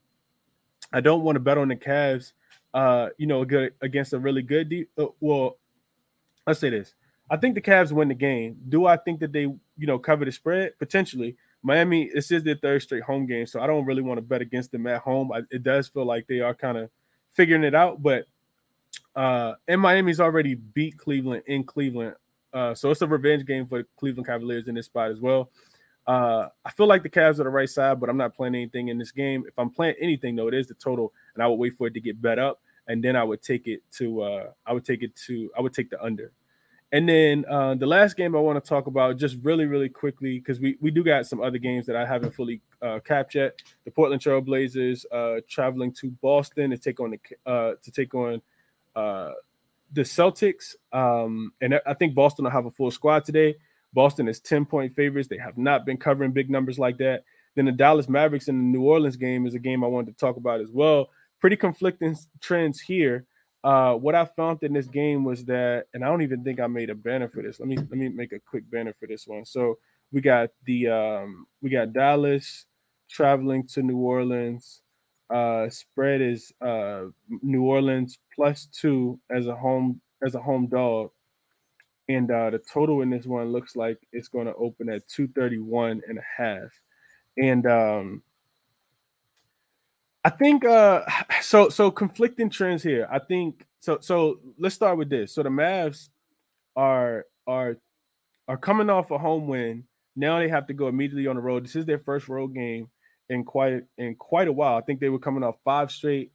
I 0.92 1.00
don't 1.00 1.24
want 1.24 1.36
to 1.36 1.40
bet 1.40 1.58
on 1.58 1.70
the 1.70 1.76
Cavs, 1.76 2.34
uh, 2.76 3.10
you 3.18 3.26
know, 3.26 3.44
good 3.46 3.74
against 3.82 4.14
a 4.14 4.20
really 4.20 4.42
good. 4.42 4.70
De- 4.70 4.88
uh, 4.98 5.08
well, 5.22 5.58
let's 6.46 6.60
say 6.60 6.70
this: 6.70 6.94
I 7.32 7.38
think 7.38 7.56
the 7.56 7.62
Cavs 7.62 7.94
win 7.94 8.10
the 8.10 8.14
game. 8.14 8.58
Do 8.70 8.86
I 8.86 8.98
think 8.98 9.22
that 9.22 9.32
they, 9.32 9.44
you 9.44 9.88
know, 9.88 9.98
cover 9.98 10.26
the 10.26 10.32
spread 10.32 10.78
potentially? 10.78 11.38
Miami, 11.64 12.12
this 12.14 12.30
is 12.32 12.44
their 12.44 12.56
third 12.56 12.84
straight 12.84 13.02
home 13.02 13.26
game, 13.26 13.48
so 13.48 13.62
I 13.62 13.66
don't 13.66 13.86
really 13.86 14.04
want 14.04 14.18
to 14.18 14.22
bet 14.22 14.42
against 14.42 14.72
them 14.72 14.86
at 14.86 15.02
home. 15.02 15.32
I, 15.32 15.42
it 15.50 15.64
does 15.64 15.88
feel 15.88 16.06
like 16.06 16.28
they 16.28 16.42
are 16.42 16.54
kind 16.54 16.78
of 16.78 16.90
figuring 17.32 17.64
it 17.64 17.74
out, 17.74 18.04
but 18.04 18.26
uh, 19.16 19.54
and 19.68 19.80
Miami's 19.80 20.20
already 20.20 20.56
beat 20.56 20.98
Cleveland 20.98 21.44
in 21.48 21.64
Cleveland. 21.64 22.16
Uh, 22.54 22.76
so 22.76 22.92
it's 22.92 23.02
a 23.02 23.08
revenge 23.08 23.46
game 23.46 23.68
for 23.68 23.80
the 23.80 23.88
Cleveland 23.98 24.28
Cavaliers 24.28 24.68
in 24.68 24.76
this 24.76 24.86
spot 24.86 25.12
as 25.12 25.22
well. 25.22 25.50
Uh, 26.08 26.50
I 26.64 26.72
feel 26.72 26.88
like 26.88 27.04
the 27.04 27.10
Cavs 27.10 27.40
are 27.40 27.44
the 27.44 27.50
right 27.50 27.70
side, 27.70 28.00
but 28.00 28.10
I'm 28.10 28.18
not 28.18 28.36
playing 28.36 28.56
anything 28.56 28.90
in 28.90 28.98
this 28.98 29.12
game. 29.12 29.44
If 29.48 29.58
I'm 29.58 29.70
playing 29.70 29.96
anything, 30.00 30.36
though, 30.36 30.48
it 30.48 30.54
is 30.54 30.68
the 30.68 30.76
total, 30.76 31.14
and 31.34 31.44
I 31.44 31.48
would 31.48 31.56
wait 31.56 31.78
for 31.78 31.88
it 31.88 31.94
to 31.96 32.02
get 32.02 32.22
bet 32.22 32.38
up, 32.38 32.62
and 32.88 33.04
then 33.04 33.16
I 33.16 33.24
would 33.24 33.42
take 33.42 33.68
it 33.68 33.82
to 33.94 34.22
uh, 34.22 34.50
I 34.66 34.74
would 34.74 34.86
take 34.86 35.04
it 35.04 35.16
to 35.28 35.52
I 35.58 35.62
would 35.62 35.74
take 35.74 35.90
the 35.90 36.04
under. 36.04 36.32
And 36.92 37.10
then 37.10 37.46
uh, 37.50 37.76
the 37.76 37.86
last 37.86 38.16
game 38.16 38.36
I 38.36 38.40
want 38.40 38.64
to 38.64 38.68
talk 38.68 38.88
about 38.88 39.18
just 39.18 39.38
really, 39.42 39.66
really 39.66 39.90
quickly 39.90 40.40
because 40.40 40.60
we, 40.60 40.78
we 40.80 40.92
do 40.92 41.04
got 41.04 41.26
some 41.26 41.42
other 41.42 41.58
games 41.58 41.86
that 41.88 41.96
I 41.96 42.06
haven't 42.06 42.34
fully 42.34 42.62
uh, 42.82 43.00
capped 43.00 43.36
yet. 43.36 43.62
The 43.84 43.92
Portland 43.92 44.22
Trail 44.22 44.40
Blazers 44.40 45.06
uh, 45.12 45.42
traveling 45.50 45.92
to 45.94 46.12
Boston 46.22 46.70
to 46.70 46.78
take 46.78 47.00
on 47.00 47.12
the 47.12 47.52
uh, 47.52 47.74
to 47.82 47.92
take 47.92 48.14
on 48.14 48.42
uh, 48.96 49.32
the 49.92 50.04
Celtics, 50.04 50.76
um, 50.94 51.52
and 51.60 51.80
I 51.86 51.94
think 51.96 52.16
Boston 52.16 52.46
will 52.46 52.52
have 52.52 52.66
a 52.66 52.72
full 52.72 52.92
squad 52.92 53.26
today. 53.26 53.56
Boston 53.94 54.28
is 54.28 54.40
10 54.40 54.66
point 54.66 54.96
favorites. 54.96 55.28
They 55.28 55.38
have 55.38 55.58
not 55.58 55.86
been 55.86 55.98
covering 55.98 56.32
big 56.32 56.50
numbers 56.50 56.78
like 56.78 56.98
that. 57.00 57.24
Then 57.56 57.66
the 57.66 57.72
Dallas 57.72 58.10
Mavericks 58.10 58.48
and 58.48 58.60
the 58.60 58.78
New 58.78 58.84
Orleans 58.84 59.16
game 59.16 59.48
is 59.48 59.56
a 59.56 59.60
game 59.60 59.84
I 59.84 59.88
wanted 59.88 60.12
to 60.12 60.18
talk 60.18 60.38
about 60.38 60.62
as 60.62 60.70
well. 60.72 61.10
Pretty 61.40 61.56
conflicting 61.56 62.18
trends 62.42 62.80
here. 62.80 63.26
Uh, 63.64 63.96
what 63.96 64.14
I 64.14 64.26
found 64.26 64.62
in 64.62 64.74
this 64.74 64.88
game 64.88 65.24
was 65.24 65.44
that, 65.46 65.86
and 65.94 66.04
I 66.04 66.08
don't 66.08 66.22
even 66.22 66.44
think 66.44 66.60
I 66.60 66.68
made 66.68 66.90
a 66.90 66.96
banner 66.96 67.28
for 67.28 67.42
this. 67.42 67.60
Let 67.60 67.68
me 67.68 67.78
let 67.78 67.92
me 67.92 68.10
make 68.10 68.32
a 68.32 68.40
quick 68.40 68.70
banner 68.70 68.94
for 69.00 69.08
this 69.08 69.26
one. 69.28 69.44
So 69.44 69.80
we 70.12 70.22
got 70.22 70.52
the 70.66 70.88
um, 70.88 71.48
we 71.62 71.70
got 71.72 71.94
Dallas 71.94 72.66
traveling 73.10 73.66
to 73.70 73.82
New 73.82 73.98
Orleans. 73.98 74.82
Uh, 75.30 75.68
spread 75.70 76.22
is 76.22 76.54
uh, 76.62 77.06
New 77.42 77.64
Orleans 77.64 78.20
plus 78.36 78.68
two 78.68 79.20
as 79.32 79.48
a 79.48 79.56
home 79.56 80.00
as 80.24 80.36
a 80.36 80.42
home 80.42 80.68
dog, 80.68 81.10
and 82.08 82.30
uh, 82.30 82.52
the 82.52 82.60
total 82.60 83.02
in 83.02 83.10
this 83.10 83.26
one 83.26 83.52
looks 83.52 83.76
like 83.76 83.98
it's 84.12 84.28
going 84.28 84.46
to 84.46 84.54
open 84.56 84.90
at 84.90 85.08
231 85.08 86.02
and 86.08 86.20
a 86.20 86.44
half. 86.44 86.72
And 87.38 87.66
um, 87.66 88.24
I 90.26 90.30
think 90.32 90.66
uh 90.66 91.04
so 91.42 91.70
so 91.70 91.90
conflicting 91.92 92.50
trends 92.50 92.84
here. 92.84 93.08
I 93.10 93.20
think 93.20 93.66
so 93.80 94.00
so 94.02 94.40
let's 94.58 94.76
start 94.76 94.98
with 94.98 95.10
this. 95.10 95.34
So 95.34 95.44
the 95.44 95.50
Mavs 95.50 96.10
are 96.76 97.26
are 97.48 97.78
are 98.48 98.58
coming 98.58 98.90
off 98.90 99.12
a 99.12 99.18
home 99.18 99.48
win. 99.48 99.86
Now 100.16 100.40
they 100.40 100.50
have 100.50 100.68
to 100.68 100.74
go 100.74 100.88
immediately 100.88 101.28
on 101.28 101.36
the 101.36 101.42
road. 101.42 101.64
This 101.64 101.76
is 101.76 101.86
their 101.86 102.00
first 102.00 102.28
road 102.28 102.54
game 102.54 102.90
in 103.30 103.44
quite 103.44 103.84
in 103.98 104.16
quite 104.16 104.48
a 104.48 104.54
while. 104.54 104.78
I 104.78 104.82
think 104.82 105.00
they 105.00 105.10
were 105.10 105.20
coming 105.20 105.44
off 105.44 105.58
five 105.64 105.92
straight 105.92 106.32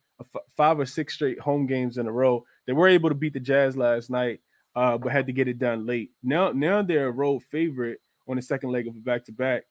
five 0.57 0.79
or 0.79 0.87
six 0.87 1.15
straight 1.15 1.41
home 1.41 1.67
games 1.67 1.99
in 1.99 2.07
a 2.07 2.13
row. 2.13 2.45
They 2.67 2.73
were 2.73 2.89
able 2.89 3.09
to 3.09 3.15
beat 3.15 3.33
the 3.33 3.41
Jazz 3.41 3.77
last 3.77 4.11
night, 4.11 4.41
uh, 4.77 4.99
but 4.99 5.13
had 5.13 5.27
to 5.27 5.33
get 5.33 5.49
it 5.49 5.59
done 5.59 5.85
late. 5.85 6.13
Now 6.23 6.53
now 6.53 6.83
they're 6.83 7.09
a 7.09 7.13
road 7.13 7.43
favorite 7.51 8.01
on 8.29 8.37
the 8.37 8.43
second 8.43 8.71
leg 8.71 8.87
of 8.87 8.95
a 8.95 9.01
back 9.01 9.25
to 9.25 9.33
back. 9.33 9.65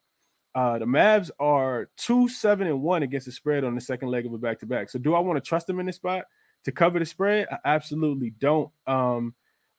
Uh, 0.54 0.78
the 0.78 0.84
Mavs 0.84 1.30
are 1.38 1.88
two 1.96 2.28
seven 2.28 2.66
and 2.66 2.82
one 2.82 3.02
against 3.02 3.26
the 3.26 3.32
spread 3.32 3.64
on 3.64 3.74
the 3.74 3.80
second 3.80 4.08
leg 4.08 4.26
of 4.26 4.32
a 4.32 4.38
back 4.38 4.58
to 4.60 4.66
back. 4.66 4.90
So, 4.90 4.98
do 4.98 5.14
I 5.14 5.20
want 5.20 5.42
to 5.42 5.48
trust 5.48 5.66
them 5.66 5.78
in 5.78 5.86
this 5.86 5.96
spot 5.96 6.24
to 6.64 6.72
cover 6.72 6.98
the 6.98 7.06
spread? 7.06 7.46
I 7.50 7.58
absolutely 7.64 8.30
don't. 8.30 8.70
Um, 8.86 9.34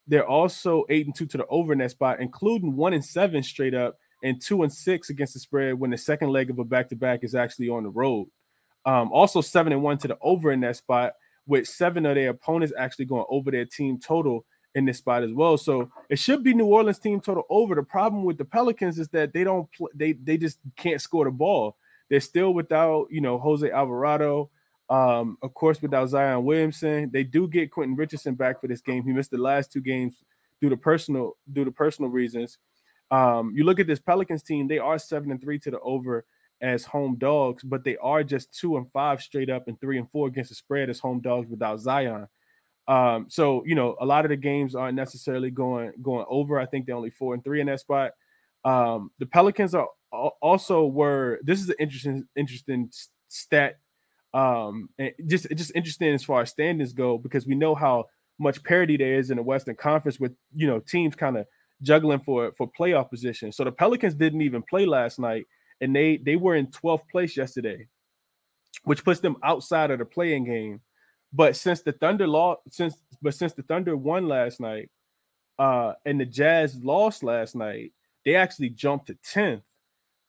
they're 0.08 0.28
also 0.28 0.86
eight 0.90 1.06
and 1.06 1.16
two 1.16 1.26
to 1.28 1.38
the 1.38 1.46
over 1.48 1.74
in 1.74 1.80
that 1.80 1.92
spot, 1.92 2.22
including 2.22 2.76
one 2.76 2.94
and 2.94 3.04
seven 3.04 3.44
straight 3.44 3.74
up 3.74 3.98
and 4.24 4.42
two 4.42 4.64
and 4.64 4.72
six 4.72 5.10
against 5.10 5.34
the 5.34 5.40
spread 5.40 5.80
when 5.80 5.92
the 5.92 5.98
second 5.98 6.30
leg 6.30 6.50
of 6.50 6.60
a 6.60 6.64
back 6.64 6.90
to 6.90 6.96
back 6.96 7.24
is 7.24 7.36
actually 7.36 7.70
on 7.70 7.84
the 7.84 7.90
road. 7.90 8.28
Um, 8.86 9.12
also 9.12 9.42
seven 9.42 9.74
and 9.74 9.84
one 9.84 9.98
to 10.00 10.08
the 10.08 10.18
over 10.22 10.52
in 10.52 10.62
that 10.62 10.78
spot, 10.78 11.14
with 11.48 11.68
seven 11.68 12.06
of 12.06 12.16
their 12.16 12.30
opponents 12.30 12.74
actually 12.78 13.06
going 13.06 13.26
over 13.30 13.52
their 13.52 13.66
team 13.66 14.00
total 14.00 14.46
in 14.76 14.86
this 14.86 14.98
spot 15.00 15.24
as 15.24 15.32
well. 15.34 15.58
So 15.58 15.92
it 16.10 16.20
should 16.20 16.44
be 16.44 16.54
New 16.54 16.66
Orleans 16.66 17.00
team 17.00 17.20
total 17.20 17.44
over. 17.50 17.76
The 17.76 17.84
problem 17.84 18.24
with 18.24 18.38
the 18.38 18.46
Pelicans 18.46 19.00
is 19.00 19.10
that 19.10 19.34
they 19.34 19.44
don't 19.44 19.72
play, 19.72 19.90
they 19.94 20.14
they 20.14 20.38
just 20.38 20.60
can't 20.76 21.02
score 21.02 21.26
the 21.26 21.32
ball. 21.32 21.78
They're 22.10 22.20
still 22.20 22.54
without, 22.54 23.08
you 23.10 23.22
know, 23.22 23.38
Jose 23.40 23.70
Alvarado. 23.70 24.50
Um, 24.90 25.38
of 25.42 25.54
course, 25.54 25.82
without 25.82 26.10
Zion 26.10 26.44
Williamson. 26.44 27.10
They 27.14 27.24
do 27.24 27.48
get 27.48 27.72
Quentin 27.72 27.96
Richardson 27.96 28.36
back 28.36 28.60
for 28.60 28.68
this 28.68 28.82
game. 28.82 29.04
He 29.04 29.14
missed 29.14 29.32
the 29.32 29.38
last 29.38 29.72
two 29.72 29.80
games 29.80 30.22
due 30.62 30.70
to 30.70 30.76
personal 30.76 31.38
due 31.54 31.64
to 31.64 31.72
personal 31.72 32.12
reasons. 32.12 32.58
Um, 33.10 33.54
you 33.56 33.64
look 33.64 33.80
at 33.80 33.88
this 33.88 34.00
Pelicans 34.00 34.44
team, 34.44 34.68
they 34.68 34.80
are 34.80 35.00
seven 35.00 35.32
and 35.32 35.42
three 35.42 35.60
to 35.60 35.72
the 35.72 35.80
over 35.80 36.26
as 36.62 36.86
home 36.86 37.16
dogs, 37.16 37.64
but 37.64 37.84
they 37.84 37.98
are 37.98 38.24
just 38.24 38.58
two 38.58 38.78
and 38.78 38.90
five 38.92 39.22
straight 39.22 39.50
up 39.50 39.68
and 39.68 39.80
three 39.80 39.98
and 39.98 40.10
four 40.12 40.28
against 40.28 40.50
the 40.50 40.56
spread 40.56 40.90
as 40.90 41.00
home 41.00 41.20
dogs 41.20 41.50
without 41.50 41.80
Zion. 41.80 42.28
Um, 42.88 43.28
so 43.30 43.64
you 43.66 43.76
know, 43.76 43.96
a 44.00 44.06
lot 44.06 44.26
of 44.26 44.30
the 44.30 44.38
games 44.38 44.76
aren't 44.76 44.96
necessarily 44.96 45.52
going 45.52 45.94
going 46.02 46.26
over. 46.30 46.60
I 46.60 46.66
think 46.66 46.86
they're 46.86 46.96
only 46.96 47.12
four 47.12 47.34
and 47.34 47.44
three 47.44 47.62
in 47.62 47.68
that 47.68 47.80
spot. 47.80 48.12
Um, 48.64 49.12
the 49.20 49.26
Pelicans 49.26 49.74
are 49.76 49.88
also 50.12 50.86
were. 50.86 51.40
This 51.44 51.62
is 51.62 51.70
an 51.70 51.76
interesting 51.80 52.28
interesting 52.36 52.92
stat. 53.28 53.80
Um, 54.34 54.90
and 54.98 55.12
just 55.28 55.48
just 55.56 55.72
interesting 55.76 56.14
as 56.14 56.24
far 56.24 56.42
as 56.42 56.50
standings 56.50 56.94
go 56.94 57.18
because 57.18 57.46
we 57.46 57.56
know 57.56 57.76
how 57.76 58.06
much 58.40 58.64
parity 58.64 58.98
there 58.98 59.20
is 59.20 59.30
in 59.30 59.38
the 59.38 59.44
Western 59.44 59.76
Conference 59.76 60.20
with 60.20 60.34
you 60.56 60.68
know 60.68 60.80
teams 60.80 61.16
kind 61.16 61.38
of 61.38 61.46
juggling 61.82 62.20
for 62.20 62.52
for 62.58 62.70
playoff 62.78 63.10
position. 63.10 63.52
So 63.52 63.64
the 63.64 63.72
Pelicans 63.72 64.16
didn't 64.16 64.42
even 64.42 64.64
play 64.64 64.86
last 64.86 65.20
night, 65.20 65.46
and 65.80 65.96
they 65.96 66.18
they 66.18 66.36
were 66.36 66.56
in 66.56 66.68
12th 66.68 67.08
place 67.10 67.38
yesterday, 67.38 67.88
which 68.84 69.04
puts 69.04 69.20
them 69.20 69.38
outside 69.44 69.92
of 69.92 70.00
the 70.00 70.06
play-in 70.06 70.46
game. 70.46 70.82
But 71.34 71.56
since 71.56 71.82
the 71.82 71.94
Thunder 71.94 72.28
lost, 72.28 72.62
since 72.70 72.96
but 73.22 73.34
since 73.34 73.54
the 73.54 73.64
Thunder 73.64 73.96
won 73.96 74.28
last 74.28 74.60
night, 74.60 74.90
uh, 75.58 75.94
and 76.06 76.20
the 76.20 76.26
Jazz 76.26 76.76
lost 76.84 77.24
last 77.24 77.56
night, 77.56 77.94
they 78.26 78.36
actually 78.36 78.70
jumped 78.70 79.08
to 79.08 79.16
10th. 79.16 79.62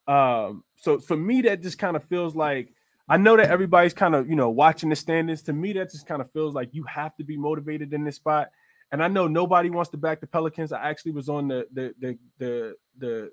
Um, 0.07 0.65
so 0.77 0.99
for 0.99 1.17
me, 1.17 1.43
that 1.43 1.63
just 1.63 1.79
kind 1.79 1.97
of 1.97 2.05
feels 2.05 2.35
like 2.35 2.73
I 3.09 3.17
know 3.17 3.37
that 3.37 3.51
everybody's 3.51 3.95
kind 3.95 4.15
of 4.15 4.29
you 4.29 4.37
know 4.37 4.51
watching 4.51 4.91
the 4.91 4.97
standings. 4.97 5.43
To 5.43 5.53
me, 5.53 5.73
that 5.75 5.91
just 5.91 6.07
kind 6.07 6.21
of 6.23 6.31
feels 6.33 6.55
like 6.55 6.71
you 6.73 6.85
have 6.85 7.17
to 7.17 7.25
be 7.25 7.37
motivated 7.37 7.93
in 7.93 8.05
this 8.05 8.17
spot. 8.17 8.51
And 8.93 9.03
I 9.03 9.09
know 9.09 9.27
nobody 9.27 9.71
wants 9.71 9.91
to 9.91 9.97
back 9.97 10.21
the 10.21 10.27
Pelicans. 10.27 10.73
I 10.73 10.89
actually 10.89 11.13
was 11.13 11.29
on 11.29 11.49
the 11.49 11.67
the 11.73 11.95
the 11.99 12.19
the 12.39 12.75
the 12.99 13.31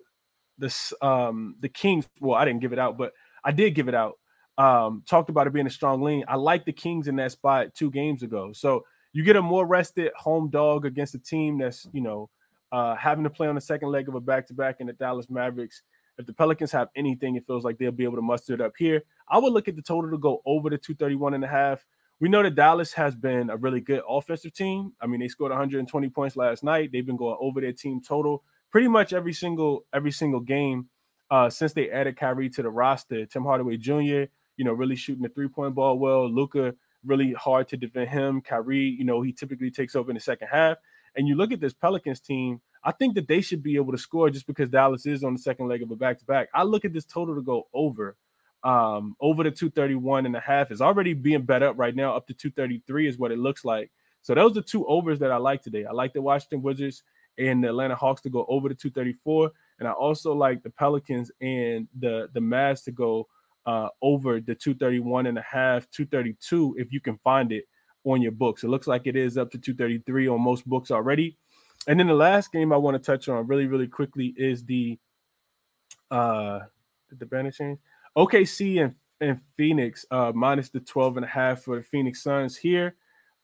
the 0.58 1.06
um 1.06 1.56
the 1.60 1.70
Kings. 1.70 2.08
Well, 2.20 2.36
I 2.36 2.46
didn't 2.46 2.62
give 2.62 2.74
it 2.74 2.80
out, 2.80 2.98
but 2.98 3.14
I 3.44 3.52
did 3.52 3.76
give 3.76 3.88
it 3.88 3.96
out 3.96 4.18
um, 4.60 5.04
talked 5.08 5.30
about 5.30 5.48
it 5.48 5.54
being 5.54 5.66
a 5.66 5.72
strong 5.72 6.02
lean. 6.02 6.26
I 6.28 6.36
like 6.36 6.66
the 6.66 6.74
Kings 6.74 7.08
in 7.08 7.16
that 7.16 7.32
spot 7.32 7.74
two 7.74 7.90
games 7.90 8.24
ago. 8.24 8.52
So 8.52 8.84
you 9.14 9.24
get 9.24 9.38
a 9.38 9.42
more 9.42 9.66
rested 9.66 10.12
home 10.18 10.50
dog 10.50 10.86
against 10.86 11.16
a 11.16 11.20
team 11.20 11.58
that's, 11.58 11.88
you 11.94 12.02
know, 12.02 12.30
uh, 12.74 12.94
having 12.96 13.24
to 13.24 13.30
play 13.30 13.48
on 13.48 13.56
the 13.56 13.62
second 13.62 13.90
leg 13.90 14.10
of 14.10 14.16
a 14.16 14.20
back 14.20 14.46
to 14.48 14.54
back 14.54 14.76
in 14.82 14.88
the 14.88 14.94
Dallas 14.94 15.30
Mavericks. 15.30 15.82
If 16.18 16.26
the 16.26 16.34
Pelicans 16.34 16.74
have 16.74 16.90
anything, 16.98 17.38
it 17.38 17.48
feels 17.48 17.64
like 17.64 17.78
they'll 17.78 17.94
be 17.94 18.04
able 18.04 18.18
to 18.18 18.22
muster 18.22 18.54
it 18.54 18.60
up 18.60 18.74
here. 18.78 19.02
I 19.30 19.38
would 19.38 19.54
look 19.54 19.70
at 19.70 19.78
the 19.78 19.82
total 19.82 20.12
to 20.12 20.18
go 20.18 20.42
over 20.46 20.70
the 20.70 20.78
231 20.78 21.36
and 21.36 21.44
a 21.46 21.48
half. 21.48 21.86
We 22.20 22.28
know 22.28 22.44
that 22.44 22.56
Dallas 22.56 22.92
has 22.92 23.16
been 23.16 23.50
a 23.50 23.56
really 23.56 23.80
good 23.80 24.02
offensive 24.08 24.54
team. 24.54 24.92
I 25.00 25.08
mean, 25.08 25.22
they 25.22 25.30
scored 25.30 25.52
120 25.52 26.10
points 26.10 26.36
last 26.36 26.66
night. 26.66 26.92
They've 26.92 27.06
been 27.06 27.16
going 27.16 27.38
over 27.40 27.62
their 27.62 27.72
team 27.72 28.02
total 28.02 28.44
pretty 28.72 28.90
much 28.90 29.14
every 29.14 29.34
single 29.34 29.86
every 29.94 30.12
single 30.12 30.42
game 30.42 30.90
uh, 31.32 31.50
since 31.50 31.72
they 31.72 31.90
added 31.90 32.18
Kyrie 32.18 32.50
to 32.50 32.62
the 32.62 32.70
roster. 32.70 33.26
Tim 33.26 33.46
Hardaway 33.46 33.78
Jr 33.78 34.26
you 34.60 34.66
know, 34.66 34.74
really 34.74 34.98
shooting 34.98 35.24
the 35.24 35.30
three 35.30 35.48
point 35.48 35.74
ball 35.74 35.98
well. 35.98 36.30
Luka 36.30 36.76
really 37.06 37.32
hard 37.32 37.70
to 37.70 37.78
defend 37.78 38.10
him. 38.10 38.42
Kyrie, 38.42 38.94
you 39.00 39.06
know, 39.06 39.22
he 39.22 39.32
typically 39.32 39.72
takes 39.72 39.96
over 39.96 40.12
in 40.12 40.16
the 40.16 40.22
second 40.22 40.50
half. 40.52 40.78
And 41.16 41.30
you 41.30 41.36
look 41.36 41.54
at 41.54 41.62
this 41.62 41.74
Pelicans 41.74 42.20
team, 42.20 42.60
I 42.84 42.92
think 42.92 43.16
that 43.16 43.30
they 43.30 43.40
should 43.40 43.64
be 43.64 43.78
able 43.78 43.94
to 43.94 43.98
score 43.98 44.30
just 44.30 44.46
because 44.48 44.70
Dallas 44.70 45.06
is 45.06 45.24
on 45.24 45.34
the 45.34 45.40
second 45.40 45.70
leg 45.70 45.82
of 45.82 45.92
a 45.92 45.96
back 45.96 46.20
to 46.20 46.26
back. 46.26 46.50
I 46.54 46.64
look 46.64 46.84
at 46.84 46.92
this 46.92 47.06
total 47.06 47.36
to 47.36 47.42
go 47.42 47.68
over. 47.74 48.18
Um, 48.62 49.16
over 49.22 49.44
the 49.44 49.52
231 49.52 50.26
and 50.26 50.36
a 50.36 50.42
half 50.42 50.72
is 50.72 50.82
already 50.82 51.14
being 51.14 51.44
bet 51.44 51.64
up 51.64 51.80
right 51.80 51.96
now, 51.96 52.14
up 52.14 52.28
to 52.28 52.34
233 52.34 53.08
is 53.08 53.18
what 53.18 53.32
it 53.32 53.40
looks 53.40 53.64
like. 53.64 53.90
So 54.24 54.36
those 54.36 54.58
are 54.58 54.62
two 54.62 54.86
overs 54.88 55.20
that 55.20 55.32
I 55.32 55.38
like 55.38 55.62
today. 55.62 55.86
I 55.86 55.94
like 55.94 56.12
the 56.12 56.22
Washington 56.22 56.62
Wizards 56.62 57.04
and 57.38 57.64
the 57.64 57.70
Atlanta 57.70 57.96
Hawks 57.96 58.22
to 58.24 58.30
go 58.30 58.46
over 58.50 58.68
the 58.68 58.76
234. 58.76 59.52
And 59.80 59.88
I 59.88 59.94
also 59.94 60.34
like 60.34 60.64
the 60.64 60.70
Pelicans 60.70 61.32
and 61.40 61.88
the 61.98 62.28
the 62.34 62.42
Mavs 62.42 62.84
to 62.84 62.92
go 62.92 63.30
uh, 63.66 63.90
over 64.02 64.40
the 64.40 64.56
231 64.56 65.28
and 65.28 65.38
a 65.38 65.42
half, 65.42 65.90
232 65.92 66.76
if 66.78 66.92
you 66.92 67.00
can 67.00 67.18
find 67.24 67.52
it 67.52 67.66
on 68.04 68.22
your 68.22 68.32
books. 68.32 68.64
It 68.64 68.70
looks 68.70 68.88
like 68.88 69.08
it 69.08 69.16
is 69.16 69.38
up 69.38 69.52
to 69.52 69.58
233 69.58 70.28
on 70.28 70.42
most 70.42 70.68
books 70.68 70.92
already. 70.92 71.38
And 71.88 72.00
then 72.00 72.08
the 72.08 72.14
last 72.14 72.52
game 72.52 72.74
I 72.74 72.78
want 72.78 72.96
to 72.96 73.00
touch 73.00 73.30
on 73.30 73.48
really, 73.48 73.68
really 73.68 73.88
quickly 73.88 74.34
is 74.38 74.64
the 74.66 74.98
uh 76.12 76.60
the 77.18 77.26
banner 77.26 77.52
change. 77.52 77.80
OKC 78.18 78.84
and, 78.84 78.96
and 79.22 79.40
Phoenix 79.58 80.06
uh 80.12 80.32
minus 80.34 80.70
the 80.70 80.80
12 80.80 81.18
and 81.18 81.26
a 81.26 81.30
half 81.30 81.62
for 81.62 81.78
the 81.78 81.84
Phoenix 81.84 82.24
Suns 82.24 82.58
here. 82.58 82.96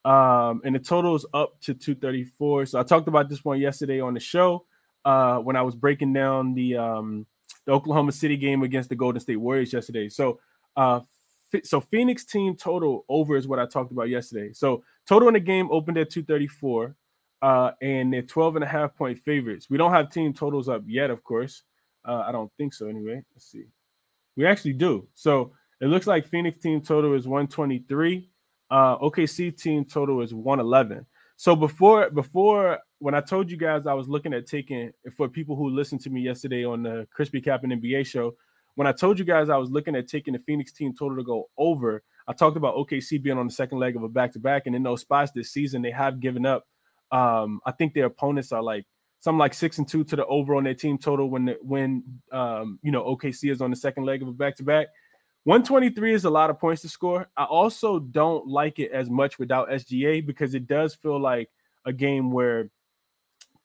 Um, 0.04 0.62
and 0.64 0.76
the 0.76 0.80
total 0.80 1.16
is 1.16 1.26
up 1.34 1.60
to 1.62 1.74
234. 1.74 2.68
So 2.68 2.80
I 2.80 2.84
talked 2.84 3.08
about 3.08 3.28
this 3.28 3.44
one 3.44 3.60
yesterday 3.60 4.00
on 4.00 4.14
the 4.14 4.20
show 4.20 4.66
uh 5.04 5.38
when 5.38 5.56
I 5.56 5.62
was 5.62 5.76
breaking 5.76 6.14
down 6.14 6.54
the 6.54 6.78
um 6.78 7.26
the 7.66 7.72
Oklahoma 7.72 8.12
City 8.12 8.38
game 8.38 8.64
against 8.64 8.90
the 8.90 8.96
Golden 8.96 9.20
State 9.20 9.38
Warriors 9.38 9.74
yesterday. 9.74 10.10
So, 10.10 10.40
uh, 10.76 11.02
so 11.64 11.80
Phoenix 11.80 12.26
team 12.26 12.56
total 12.56 13.06
over 13.10 13.36
is 13.36 13.48
what 13.48 13.60
I 13.60 13.66
talked 13.66 13.92
about 13.92 14.10
yesterday. 14.10 14.52
So 14.54 14.84
total 15.08 15.28
in 15.30 15.34
the 15.34 15.40
game 15.40 15.70
opened 15.72 15.98
at 15.98 16.10
234, 16.10 16.96
uh, 17.42 17.72
and 17.82 18.14
they're 18.14 18.22
12 18.22 18.56
and 18.56 18.64
a 18.64 18.68
half 18.68 18.96
point 18.96 19.20
favorites. 19.20 19.70
We 19.70 19.78
don't 19.78 19.92
have 19.92 20.10
team 20.12 20.34
totals 20.34 20.70
up 20.70 20.84
yet, 20.86 21.10
of 21.10 21.24
course. 21.24 21.64
Uh, 22.08 22.24
I 22.28 22.32
don't 22.32 22.52
think 22.58 22.74
so 22.74 22.88
anyway. 22.88 23.24
Let's 23.34 23.52
see. 23.52 23.66
We 24.36 24.46
actually 24.46 24.74
do. 24.74 25.08
So 25.14 25.54
it 25.82 25.88
looks 25.88 26.08
like 26.08 26.28
Phoenix 26.28 26.58
team 26.58 26.82
total 26.82 27.14
is 27.14 27.28
123. 27.28 28.30
Uh, 28.70 28.98
OKC 28.98 29.58
team 29.58 29.86
total 29.86 30.22
is 30.22 30.34
111. 30.34 31.06
So 31.38 31.56
before 31.56 32.10
before 32.10 32.80
when 33.00 33.14
I 33.14 33.22
told 33.22 33.52
you 33.52 33.58
guys 33.58 33.88
I 33.88 33.94
was 33.94 34.08
looking 34.08 34.34
at 34.34 34.48
taking 34.48 34.92
for 35.16 35.28
people 35.28 35.56
who 35.56 35.70
listened 35.70 36.02
to 36.02 36.10
me 36.10 36.22
yesterday 36.22 36.66
on 36.66 36.84
the 36.84 37.08
Crispy 37.12 37.42
Cap 37.42 37.64
and 37.64 37.74
NBA 37.74 38.06
show, 38.06 38.36
when 38.76 38.88
I 38.88 38.92
told 38.92 39.20
you 39.20 39.26
guys 39.26 39.50
I 39.50 39.58
was 39.58 39.70
looking 39.70 39.96
at 39.96 40.08
taking 40.08 40.34
the 40.34 40.40
Phoenix 40.40 40.72
team 40.72 40.94
total 40.98 41.18
to 41.18 41.24
go 41.24 41.50
over, 41.58 42.04
I 42.28 42.34
talked 42.34 42.58
about 42.58 42.76
OKC 42.76 43.22
being 43.22 43.38
on 43.38 43.48
the 43.48 43.54
second 43.54 43.80
leg 43.80 43.96
of 43.96 44.04
a 44.04 44.10
back 44.10 44.34
to 44.34 44.40
back, 44.40 44.64
and 44.66 44.76
in 44.76 44.84
those 44.84 45.02
spots 45.02 45.32
this 45.32 45.52
season 45.52 45.82
they 45.82 45.92
have 45.92 46.20
given 46.20 46.46
up. 46.46 46.66
Um, 47.12 47.62
I 47.66 47.72
think 47.72 47.94
their 47.94 48.06
opponents 48.06 48.52
are 48.52 48.64
like 48.64 48.86
something 49.20 49.40
like 49.40 49.54
six 49.54 49.78
and 49.78 49.88
two 49.88 50.04
to 50.06 50.16
the 50.16 50.26
over 50.26 50.56
on 50.56 50.64
their 50.64 50.74
team 50.74 50.98
total 50.98 51.30
when 51.30 51.46
the, 51.46 51.58
when 51.62 52.04
um, 52.32 52.80
you 52.82 52.92
know 52.92 53.04
OKC 53.04 53.52
is 53.52 53.62
on 53.62 53.70
the 53.70 53.76
second 53.76 54.06
leg 54.06 54.22
of 54.22 54.28
a 54.28 54.32
back 54.32 54.56
to 54.58 54.64
back. 54.64 54.88
123 55.44 56.14
is 56.14 56.26
a 56.26 56.30
lot 56.30 56.50
of 56.50 56.60
points 56.60 56.82
to 56.82 56.90
score. 56.90 57.28
I 57.38 57.44
also 57.44 58.00
don't 58.00 58.48
like 58.48 58.80
it 58.80 58.92
as 58.92 59.12
much 59.12 59.38
without 59.38 59.70
SGA 59.70 60.26
because 60.26 60.56
it 60.56 60.66
does 60.66 60.96
feel 60.96 61.20
like 61.20 61.50
a 61.86 61.94
game 61.94 62.32
where 62.32 62.72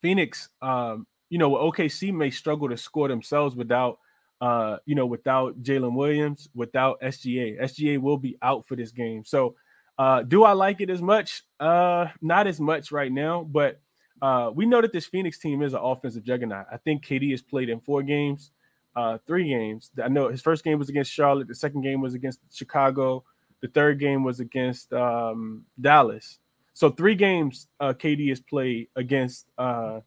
Phoenix, 0.01 0.49
um, 0.63 1.07
you 1.29 1.39
know, 1.39 1.51
OKC 1.51 2.13
may 2.13 2.31
struggle 2.31 2.69
to 2.69 2.77
score 2.77 3.09
themselves 3.09 3.55
without, 3.55 3.99
uh, 4.41 4.79
you 4.87 4.95
know, 4.95 5.07
without 5.07 5.63
Jalen 5.63 5.95
Williams, 5.95 6.49
without 6.55 7.01
SGA. 7.01 7.61
SGA 7.63 7.99
will 7.99 8.19
be 8.19 8.37
out 8.43 8.67
for 8.67 8.77
this 8.77 8.91
game. 8.91 9.25
So, 9.25 9.55
uh, 9.99 10.23
do 10.23 10.45
I 10.45 10.53
like 10.53 10.81
it 10.81 10.91
as 10.91 11.03
much? 11.03 11.43
Uh, 11.59 12.07
not 12.23 12.47
as 12.47 12.61
much 12.61 12.91
right 12.91 13.13
now, 13.13 13.45
but 13.45 13.81
uh, 14.23 14.51
we 14.55 14.67
know 14.67 14.81
that 14.81 14.93
this 14.93 15.07
Phoenix 15.07 15.39
team 15.39 15.63
is 15.63 15.75
an 15.75 15.81
offensive 15.83 16.25
juggernaut. 16.25 16.67
I 16.73 16.79
think 16.79 17.05
KD 17.05 17.31
has 17.33 17.43
played 17.43 17.69
in 17.69 17.81
four 17.81 18.03
games 18.03 18.51
uh, 18.97 19.19
three 19.27 19.49
games. 19.49 19.91
I 20.03 20.09
know 20.09 20.29
his 20.29 20.43
first 20.43 20.65
game 20.65 20.79
was 20.79 20.89
against 20.89 21.13
Charlotte. 21.13 21.49
The 21.49 21.55
second 21.55 21.83
game 21.83 22.01
was 22.01 22.15
against 22.15 22.41
Chicago. 22.53 23.25
The 23.63 23.69
third 23.69 23.99
game 23.99 24.25
was 24.25 24.41
against 24.41 24.93
um, 24.93 25.65
Dallas. 25.81 26.39
So 26.81 26.89
three 26.89 27.15
games 27.15 27.69
uh, 27.79 27.93
KD 27.93 28.31
has 28.31 28.41
played 28.41 28.89
against 28.97 29.45
uh, 29.59 30.01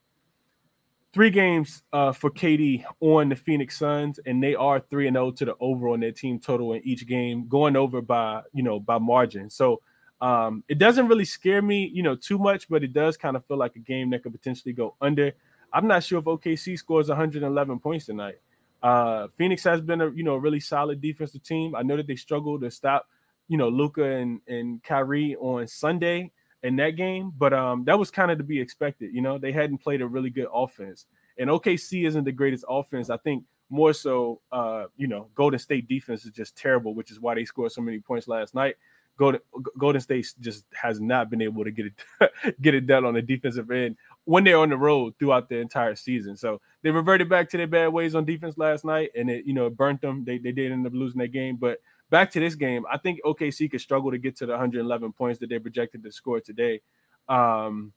three 1.13 1.29
games 1.29 1.83
uh, 1.93 2.13
for 2.13 2.31
KD 2.31 2.83
on 2.99 3.29
the 3.29 3.35
Phoenix 3.35 3.77
Suns, 3.77 4.19
and 4.25 4.41
they 4.41 4.55
are 4.55 4.79
three 4.79 5.05
and 5.05 5.13
zero 5.13 5.27
oh 5.27 5.31
to 5.33 5.45
the 5.45 5.55
over 5.59 5.89
on 5.89 5.99
their 5.99 6.11
team 6.11 6.39
total 6.39 6.73
in 6.73 6.81
each 6.83 7.05
game, 7.05 7.47
going 7.47 7.75
over 7.75 8.01
by 8.01 8.41
you 8.53 8.63
know 8.63 8.79
by 8.79 8.97
margin. 8.97 9.51
So 9.51 9.81
um, 10.19 10.63
it 10.67 10.79
doesn't 10.79 11.07
really 11.07 11.25
scare 11.25 11.61
me, 11.61 11.91
you 11.93 12.01
know, 12.01 12.15
too 12.15 12.39
much, 12.39 12.67
but 12.67 12.83
it 12.83 12.91
does 12.91 13.17
kind 13.17 13.37
of 13.37 13.45
feel 13.45 13.57
like 13.57 13.75
a 13.75 13.79
game 13.93 14.09
that 14.09 14.23
could 14.23 14.31
potentially 14.31 14.73
go 14.73 14.95
under. 14.99 15.31
I'm 15.71 15.85
not 15.85 16.03
sure 16.03 16.17
if 16.17 16.25
OKC 16.25 16.79
scores 16.79 17.07
111 17.07 17.77
points 17.81 18.07
tonight. 18.07 18.39
Uh, 18.81 19.27
Phoenix 19.37 19.63
has 19.63 19.79
been 19.79 20.01
a 20.01 20.09
you 20.09 20.23
know 20.23 20.37
really 20.37 20.59
solid 20.59 21.01
defensive 21.01 21.43
team. 21.43 21.75
I 21.75 21.83
know 21.83 21.97
that 21.97 22.07
they 22.07 22.15
struggled 22.15 22.61
to 22.61 22.71
stop 22.71 23.07
you 23.47 23.59
know 23.59 23.69
Luka 23.69 24.03
and 24.03 24.41
and 24.47 24.81
Kyrie 24.81 25.35
on 25.35 25.67
Sunday 25.67 26.31
in 26.63 26.75
that 26.77 26.91
game, 26.91 27.31
but 27.37 27.53
um, 27.53 27.83
that 27.85 27.99
was 27.99 28.09
kind 28.09 28.31
of 28.31 28.37
to 28.37 28.43
be 28.43 28.59
expected. 28.59 29.13
You 29.13 29.21
know 29.21 29.37
they 29.37 29.51
hadn't 29.51 29.79
played 29.79 30.01
a 30.01 30.07
really 30.07 30.29
good 30.29 30.47
offense, 30.53 31.05
and 31.37 31.49
OKC 31.49 32.07
isn't 32.07 32.23
the 32.23 32.31
greatest 32.31 32.65
offense. 32.67 33.09
I 33.09 33.17
think 33.17 33.43
more 33.69 33.93
so, 33.93 34.39
uh, 34.51 34.85
you 34.97 35.07
know, 35.07 35.27
Golden 35.35 35.59
State 35.59 35.87
defense 35.87 36.25
is 36.25 36.31
just 36.31 36.55
terrible, 36.55 36.93
which 36.93 37.11
is 37.11 37.19
why 37.19 37.33
they 37.35 37.45
scored 37.45 37.71
so 37.71 37.81
many 37.81 37.99
points 37.99 38.27
last 38.27 38.53
night. 38.53 38.75
Golden 39.17 39.41
Golden 39.77 40.01
State 40.01 40.33
just 40.39 40.65
has 40.73 40.99
not 40.99 41.29
been 41.29 41.41
able 41.41 41.63
to 41.63 41.71
get 41.71 41.85
it 41.87 42.31
get 42.61 42.73
it 42.73 42.87
done 42.87 43.05
on 43.05 43.13
the 43.13 43.21
defensive 43.21 43.69
end 43.69 43.95
when 44.25 44.43
they're 44.43 44.57
on 44.57 44.69
the 44.69 44.77
road 44.77 45.13
throughout 45.19 45.49
the 45.49 45.57
entire 45.57 45.95
season. 45.95 46.35
So 46.35 46.61
they 46.81 46.89
reverted 46.89 47.29
back 47.29 47.49
to 47.49 47.57
their 47.57 47.67
bad 47.67 47.89
ways 47.89 48.15
on 48.15 48.25
defense 48.25 48.57
last 48.57 48.85
night, 48.85 49.11
and 49.15 49.29
it 49.29 49.45
you 49.45 49.53
know 49.53 49.67
it 49.67 49.77
burnt 49.77 50.01
them. 50.01 50.23
They 50.23 50.39
they 50.39 50.51
did 50.51 50.71
end 50.71 50.87
up 50.87 50.93
losing 50.93 51.19
that 51.19 51.31
game, 51.31 51.57
but 51.57 51.79
back 52.09 52.31
to 52.31 52.39
this 52.39 52.55
game, 52.55 52.85
I 52.91 52.97
think 52.97 53.19
OKC 53.25 53.69
could 53.71 53.81
struggle 53.81 54.11
to 54.11 54.17
get 54.17 54.35
to 54.37 54.45
the 54.45 54.53
111 54.53 55.13
points 55.13 55.39
that 55.39 55.49
they 55.49 55.59
projected 55.59 56.03
to 56.03 56.11
score 56.11 56.39
today. 56.39 56.81
Um, 57.27 57.93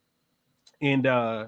and 0.81 1.05
uh, 1.07 1.47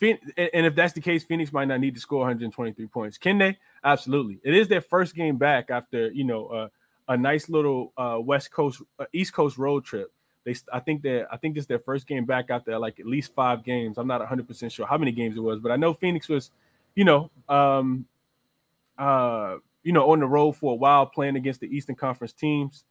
and 0.00 0.66
if 0.66 0.74
that's 0.74 0.92
the 0.92 1.00
case, 1.00 1.24
Phoenix 1.24 1.52
might 1.52 1.66
not 1.66 1.80
need 1.80 1.94
to 1.94 2.00
score 2.00 2.20
123 2.20 2.86
points. 2.88 3.18
Can 3.18 3.38
they? 3.38 3.56
Absolutely. 3.84 4.40
It 4.42 4.54
is 4.54 4.68
their 4.68 4.80
first 4.80 5.14
game 5.14 5.36
back 5.36 5.70
after 5.70 6.10
you 6.10 6.24
know 6.24 6.46
uh, 6.46 6.68
a 7.08 7.16
nice 7.16 7.48
little 7.48 7.92
uh, 7.96 8.18
West 8.20 8.50
Coast, 8.50 8.82
uh, 8.98 9.04
East 9.12 9.32
Coast 9.32 9.58
road 9.58 9.84
trip. 9.84 10.12
They, 10.44 10.56
I 10.72 10.80
think 10.80 11.02
that 11.02 11.28
I 11.30 11.36
think 11.36 11.54
this 11.54 11.62
is 11.62 11.68
their 11.68 11.78
first 11.78 12.06
game 12.06 12.24
back 12.24 12.46
after 12.50 12.76
like 12.78 12.98
at 12.98 13.06
least 13.06 13.32
five 13.34 13.64
games. 13.64 13.96
I'm 13.96 14.08
not 14.08 14.20
100 14.20 14.46
percent 14.48 14.72
sure 14.72 14.86
how 14.86 14.98
many 14.98 15.12
games 15.12 15.36
it 15.36 15.40
was, 15.40 15.60
but 15.60 15.70
I 15.70 15.76
know 15.76 15.94
Phoenix 15.94 16.28
was, 16.28 16.50
you 16.96 17.04
know, 17.04 17.30
um, 17.48 18.06
uh, 18.98 19.56
you 19.82 19.92
know, 19.92 20.10
on 20.10 20.20
the 20.20 20.26
road 20.26 20.52
for 20.52 20.72
a 20.72 20.76
while 20.76 21.06
playing 21.06 21.36
against 21.36 21.60
the 21.60 21.66
Eastern 21.66 21.96
Conference 21.96 22.32
teams, 22.32 22.84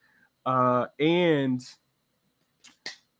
uh, 0.45 0.87
and 0.99 1.61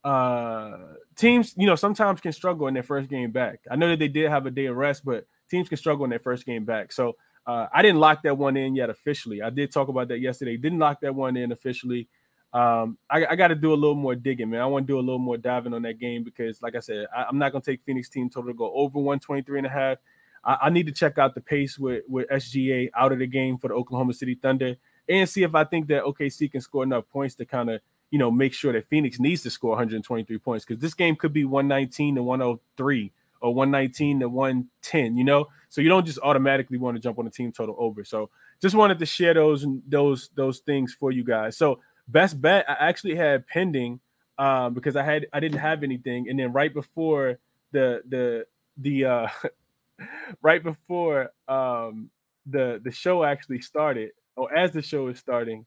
uh, 0.04 0.78
teams, 1.16 1.54
you 1.58 1.68
know, 1.68 1.76
sometimes 1.76 2.22
can 2.22 2.32
struggle 2.32 2.68
in 2.68 2.74
their 2.74 2.84
first 2.84 3.10
game 3.10 3.32
back. 3.32 3.60
I 3.70 3.76
know 3.76 3.90
that 3.90 4.00
they 4.00 4.08
did 4.08 4.30
have 4.30 4.46
a 4.46 4.52
day 4.52 4.66
of 4.66 4.76
rest, 4.76 5.06
but 5.06 5.26
teams 5.50 5.70
can 5.70 5.78
struggle 5.78 6.04
in 6.04 6.10
their 6.10 6.20
first 6.20 6.46
game 6.46 6.66
back. 6.66 6.92
So 6.92 7.16
uh, 7.46 7.68
I 7.74 7.82
didn't 7.82 8.00
lock 8.00 8.24
that 8.24 8.38
one 8.38 8.58
in 8.58 8.76
yet 8.76 8.90
officially. 8.90 9.42
I 9.42 9.50
did 9.50 9.72
talk 9.72 9.88
about 9.88 10.08
that 10.10 10.20
yesterday. 10.20 10.58
Didn't 10.58 10.80
lock 10.80 11.02
that 11.02 11.14
one 11.14 11.38
in 11.38 11.52
officially. 11.52 12.08
Um, 12.54 12.98
I, 13.10 13.26
I 13.28 13.36
got 13.36 13.48
to 13.48 13.56
do 13.56 13.74
a 13.74 13.76
little 13.76 13.96
more 13.96 14.16
digging, 14.16 14.50
man. 14.50 14.62
I 14.62 14.66
want 14.66 14.86
to 14.86 14.94
do 14.94 15.00
a 15.00 15.02
little 15.02 15.20
more 15.20 15.38
diving 15.38 15.74
on 15.74 15.82
that 15.84 16.00
game 16.00 16.24
because, 16.24 16.62
like 16.62 16.76
I 16.76 16.80
said, 16.80 17.06
I, 17.16 17.26
am 17.30 17.38
not 17.38 17.52
going 17.52 17.62
to 17.62 17.72
take 17.72 17.82
Phoenix 17.86 18.10
team 18.10 18.30
total 18.30 18.52
to 18.52 18.58
go 18.58 18.74
over 18.74 19.00
123 19.00 19.60
and 19.60 19.68
a 19.68 19.70
half. 19.70 19.98
I, 20.44 20.58
I 20.64 20.70
need 20.70 20.88
to 20.88 20.92
check 20.92 21.18
out 21.18 21.36
the 21.36 21.42
pace 21.42 21.78
with, 21.78 22.04
with 22.08 22.28
SGA 22.30 22.90
out 22.96 23.12
of 23.12 23.20
the 23.20 23.28
game 23.28 23.58
for 23.58 23.68
the 23.68 23.74
Oklahoma 23.74 24.14
City 24.14 24.36
Thunder 24.36 24.76
and 25.10 25.28
see 25.28 25.44
if 25.44 25.56
I 25.56 25.64
think 25.64 25.88
that 25.88 26.04
OKC 26.04 26.52
can 26.52 26.62
score 26.62 26.84
enough 26.84 27.08
points 27.10 27.36
to 27.36 27.46
kind 27.46 27.70
of, 27.70 27.82
you 28.10 28.20
know, 28.20 28.32
make 28.32 28.54
sure 28.54 28.74
that 28.74 28.88
Phoenix 28.88 29.20
needs 29.20 29.44
to 29.44 29.50
score 29.50 29.72
123 29.72 30.38
points 30.40 30.66
because 30.66 30.82
this 30.82 30.94
game 30.94 31.16
could 31.16 31.34
be 31.34 31.46
119 31.46 32.16
to 32.16 32.24
103 32.24 33.12
or 33.42 33.54
119 33.54 34.20
to 34.20 34.30
110, 34.30 35.18
you 35.18 35.24
know? 35.24 35.48
So 35.70 35.82
you 35.82 35.90
don't 35.90 36.06
just 36.06 36.20
automatically 36.20 36.78
want 36.78 36.96
to 36.96 37.02
jump 37.02 37.20
on 37.20 37.26
the 37.26 37.32
team 37.32 37.52
total 37.52 37.76
over. 37.80 38.04
So 38.04 38.30
just 38.62 38.76
wanted 38.76 39.00
to 39.00 39.06
share 39.06 39.34
those 39.34 39.66
those 39.88 40.30
those 40.36 40.60
things 40.60 40.94
for 40.94 41.12
you 41.12 41.24
guys. 41.24 41.58
So 41.58 41.80
best 42.08 42.40
bet 42.40 42.70
I 42.70 42.74
actually 42.74 43.16
had 43.16 43.48
pending 43.48 44.00
um, 44.38 44.74
because 44.74 44.96
I 44.96 45.04
had 45.04 45.28
I 45.34 45.40
didn't 45.40 45.60
have 45.60 45.84
anything, 45.84 46.30
and 46.30 46.40
then 46.40 46.52
right 46.52 46.74
before 46.74 47.40
the 47.72 48.02
the 48.08 48.46
the 48.78 49.06
uh, 49.06 49.28
right 50.42 50.64
before 50.64 51.32
um, 51.48 52.10
the 52.46 52.82
the 52.84 52.92
show 52.92 53.24
actually 53.24 53.62
started, 53.62 54.12
or 54.36 54.54
as 54.56 54.72
the 54.72 54.82
show 54.82 55.08
is 55.08 55.20
starting, 55.20 55.66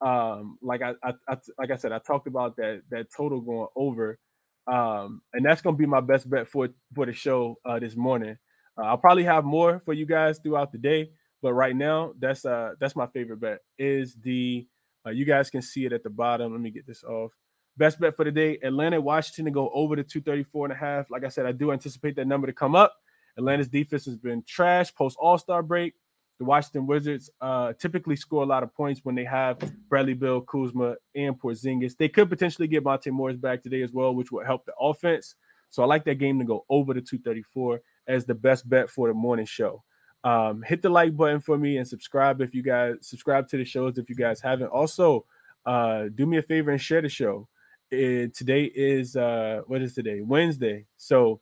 um, 0.00 0.58
like 0.62 0.82
I, 0.82 0.92
I, 1.02 1.12
I 1.28 1.36
like 1.58 1.70
I 1.70 1.76
said, 1.76 1.92
I 1.92 1.98
talked 1.98 2.26
about 2.26 2.56
that 2.56 2.82
that 2.90 3.06
total 3.16 3.40
going 3.40 3.68
over, 3.76 4.18
um, 4.66 5.22
and 5.32 5.44
that's 5.44 5.62
gonna 5.62 5.76
be 5.76 5.86
my 5.86 6.00
best 6.00 6.28
bet 6.28 6.48
for 6.48 6.68
for 6.94 7.06
the 7.06 7.12
show 7.12 7.56
uh, 7.64 7.78
this 7.78 7.96
morning. 7.96 8.36
Uh, 8.78 8.86
I'll 8.86 8.98
probably 8.98 9.24
have 9.24 9.44
more 9.44 9.80
for 9.84 9.92
you 9.92 10.06
guys 10.06 10.38
throughout 10.38 10.72
the 10.72 10.78
day, 10.78 11.10
but 11.42 11.52
right 11.54 11.76
now 11.76 12.12
that's 12.18 12.44
uh 12.44 12.72
that's 12.80 12.96
my 12.96 13.06
favorite 13.08 13.40
bet 13.40 13.60
is 13.78 14.16
the 14.22 14.66
uh, 15.06 15.10
you 15.10 15.24
guys 15.24 15.50
can 15.50 15.62
see 15.62 15.84
it 15.84 15.92
at 15.92 16.02
the 16.02 16.10
bottom. 16.10 16.52
Let 16.52 16.60
me 16.60 16.70
get 16.70 16.86
this 16.86 17.04
off. 17.04 17.32
Best 17.76 18.00
bet 18.00 18.16
for 18.16 18.24
the 18.24 18.30
day 18.32 18.58
Atlanta, 18.62 19.00
Washington 19.00 19.46
to 19.46 19.50
go 19.50 19.70
over 19.74 19.96
the 19.96 20.04
234 20.04 20.66
and 20.66 20.72
a 20.72 20.76
half. 20.76 21.10
Like 21.10 21.24
I 21.24 21.28
said, 21.28 21.46
I 21.46 21.52
do 21.52 21.72
anticipate 21.72 22.16
that 22.16 22.26
number 22.26 22.46
to 22.46 22.52
come 22.52 22.74
up. 22.74 22.94
Atlanta's 23.36 23.68
defense 23.68 24.04
has 24.06 24.16
been 24.16 24.42
trash 24.46 24.94
post 24.94 25.16
All 25.20 25.38
Star 25.38 25.62
break. 25.62 25.94
The 26.38 26.44
Washington 26.44 26.86
Wizards 26.86 27.30
uh, 27.40 27.74
typically 27.74 28.16
score 28.16 28.42
a 28.42 28.46
lot 28.46 28.64
of 28.64 28.74
points 28.74 29.00
when 29.04 29.14
they 29.14 29.24
have 29.24 29.58
Bradley 29.88 30.14
Beal, 30.14 30.40
Kuzma, 30.40 30.96
and 31.14 31.40
Porzingis. 31.40 31.96
They 31.96 32.08
could 32.08 32.28
potentially 32.28 32.66
get 32.66 32.82
Monte 32.82 33.10
Morris 33.10 33.36
back 33.36 33.62
today 33.62 33.82
as 33.82 33.92
well, 33.92 34.14
which 34.14 34.32
will 34.32 34.44
help 34.44 34.64
the 34.66 34.74
offense. 34.80 35.36
So 35.70 35.82
I 35.82 35.86
like 35.86 36.04
that 36.04 36.16
game 36.16 36.38
to 36.40 36.44
go 36.44 36.64
over 36.68 36.92
the 36.92 37.00
234 37.00 37.80
as 38.08 38.24
the 38.24 38.34
best 38.34 38.68
bet 38.68 38.90
for 38.90 39.08
the 39.08 39.14
morning 39.14 39.46
show. 39.46 39.84
Um, 40.24 40.62
hit 40.62 40.82
the 40.82 40.88
like 40.88 41.16
button 41.16 41.40
for 41.40 41.58
me 41.58 41.76
and 41.76 41.86
subscribe 41.86 42.40
if 42.40 42.54
you 42.54 42.62
guys 42.62 42.94
subscribe 43.02 43.46
to 43.48 43.56
the 43.56 43.64
shows 43.64 43.98
if 43.98 44.08
you 44.08 44.16
guys 44.16 44.40
haven't. 44.40 44.68
Also, 44.68 45.26
uh, 45.66 46.04
do 46.14 46.26
me 46.26 46.38
a 46.38 46.42
favor 46.42 46.70
and 46.70 46.80
share 46.80 47.02
the 47.02 47.08
show. 47.08 47.46
It, 47.90 48.34
today 48.34 48.64
is 48.64 49.16
uh, 49.16 49.60
what 49.66 49.82
is 49.82 49.94
today? 49.94 50.22
Wednesday. 50.22 50.86
So 50.96 51.40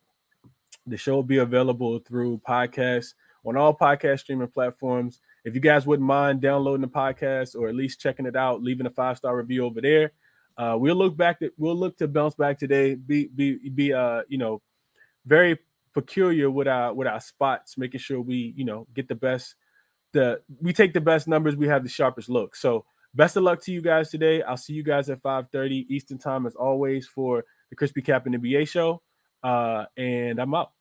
the 0.87 0.97
show 0.97 1.15
will 1.15 1.23
be 1.23 1.39
available 1.39 1.99
through 2.01 2.41
podcasts 2.47 3.15
on 3.45 3.57
all 3.57 3.77
podcast 3.77 4.21
streaming 4.21 4.49
platforms. 4.49 5.21
If 5.45 5.55
you 5.55 5.61
guys 5.61 5.87
wouldn't 5.87 6.07
mind 6.07 6.41
downloading 6.41 6.83
the 6.83 6.89
podcast 6.89 7.57
or 7.57 7.69
at 7.69 7.75
least 7.75 8.01
checking 8.01 8.27
it 8.27 8.37
out, 8.37 8.63
leaving 8.63 8.87
a 8.87 8.91
five 8.91 9.17
star 9.17 9.37
review 9.37 9.65
over 9.65 9.81
there. 9.81 10.13
Uh, 10.57 10.77
we'll 10.79 10.97
look 10.97 11.17
back. 11.17 11.41
To, 11.41 11.51
we'll 11.57 11.77
look 11.77 11.97
to 11.99 12.09
bounce 12.09 12.35
back 12.35 12.59
today. 12.59 12.95
Be 12.95 13.29
be 13.29 13.69
be 13.71 13.93
uh 13.93 14.23
you 14.29 14.39
know 14.39 14.61
very 15.27 15.59
peculiar 15.95 16.51
with 16.51 16.69
our 16.69 16.93
with 16.93 17.09
our 17.09 17.21
spots, 17.21 17.79
making 17.79 18.01
sure 18.01 18.21
we 18.21 18.55
you 18.57 18.65
know 18.65 18.87
get 18.95 19.09
the 19.09 19.15
best. 19.15 19.55
The 20.13 20.41
we 20.61 20.73
take 20.73 20.93
the 20.93 21.01
best 21.01 21.27
numbers. 21.27 21.57
We 21.57 21.69
have 21.69 21.83
the 21.83 21.89
sharpest 21.89 22.29
look. 22.29 22.55
So 22.55 22.85
best 23.15 23.37
of 23.37 23.45
luck 23.45 23.63
to 23.63 23.73
you 23.73 23.81
guys 23.81 24.11
today. 24.11 24.43
I'll 24.43 24.57
see 24.57 24.75
you 24.75 24.83
guys 24.83 25.09
at 25.09 25.23
5:30 25.23 25.87
Eastern 25.89 26.19
time 26.19 26.47
as 26.47 26.55
always 26.55 27.07
for 27.07 27.45
the 27.71 27.77
Crispy 27.77 28.03
Cap 28.03 28.27
and 28.27 28.35
NBA 28.35 28.69
show. 28.69 29.03
Uh, 29.43 29.87
and 29.97 30.39
I'm 30.39 30.55
out. 30.55 30.73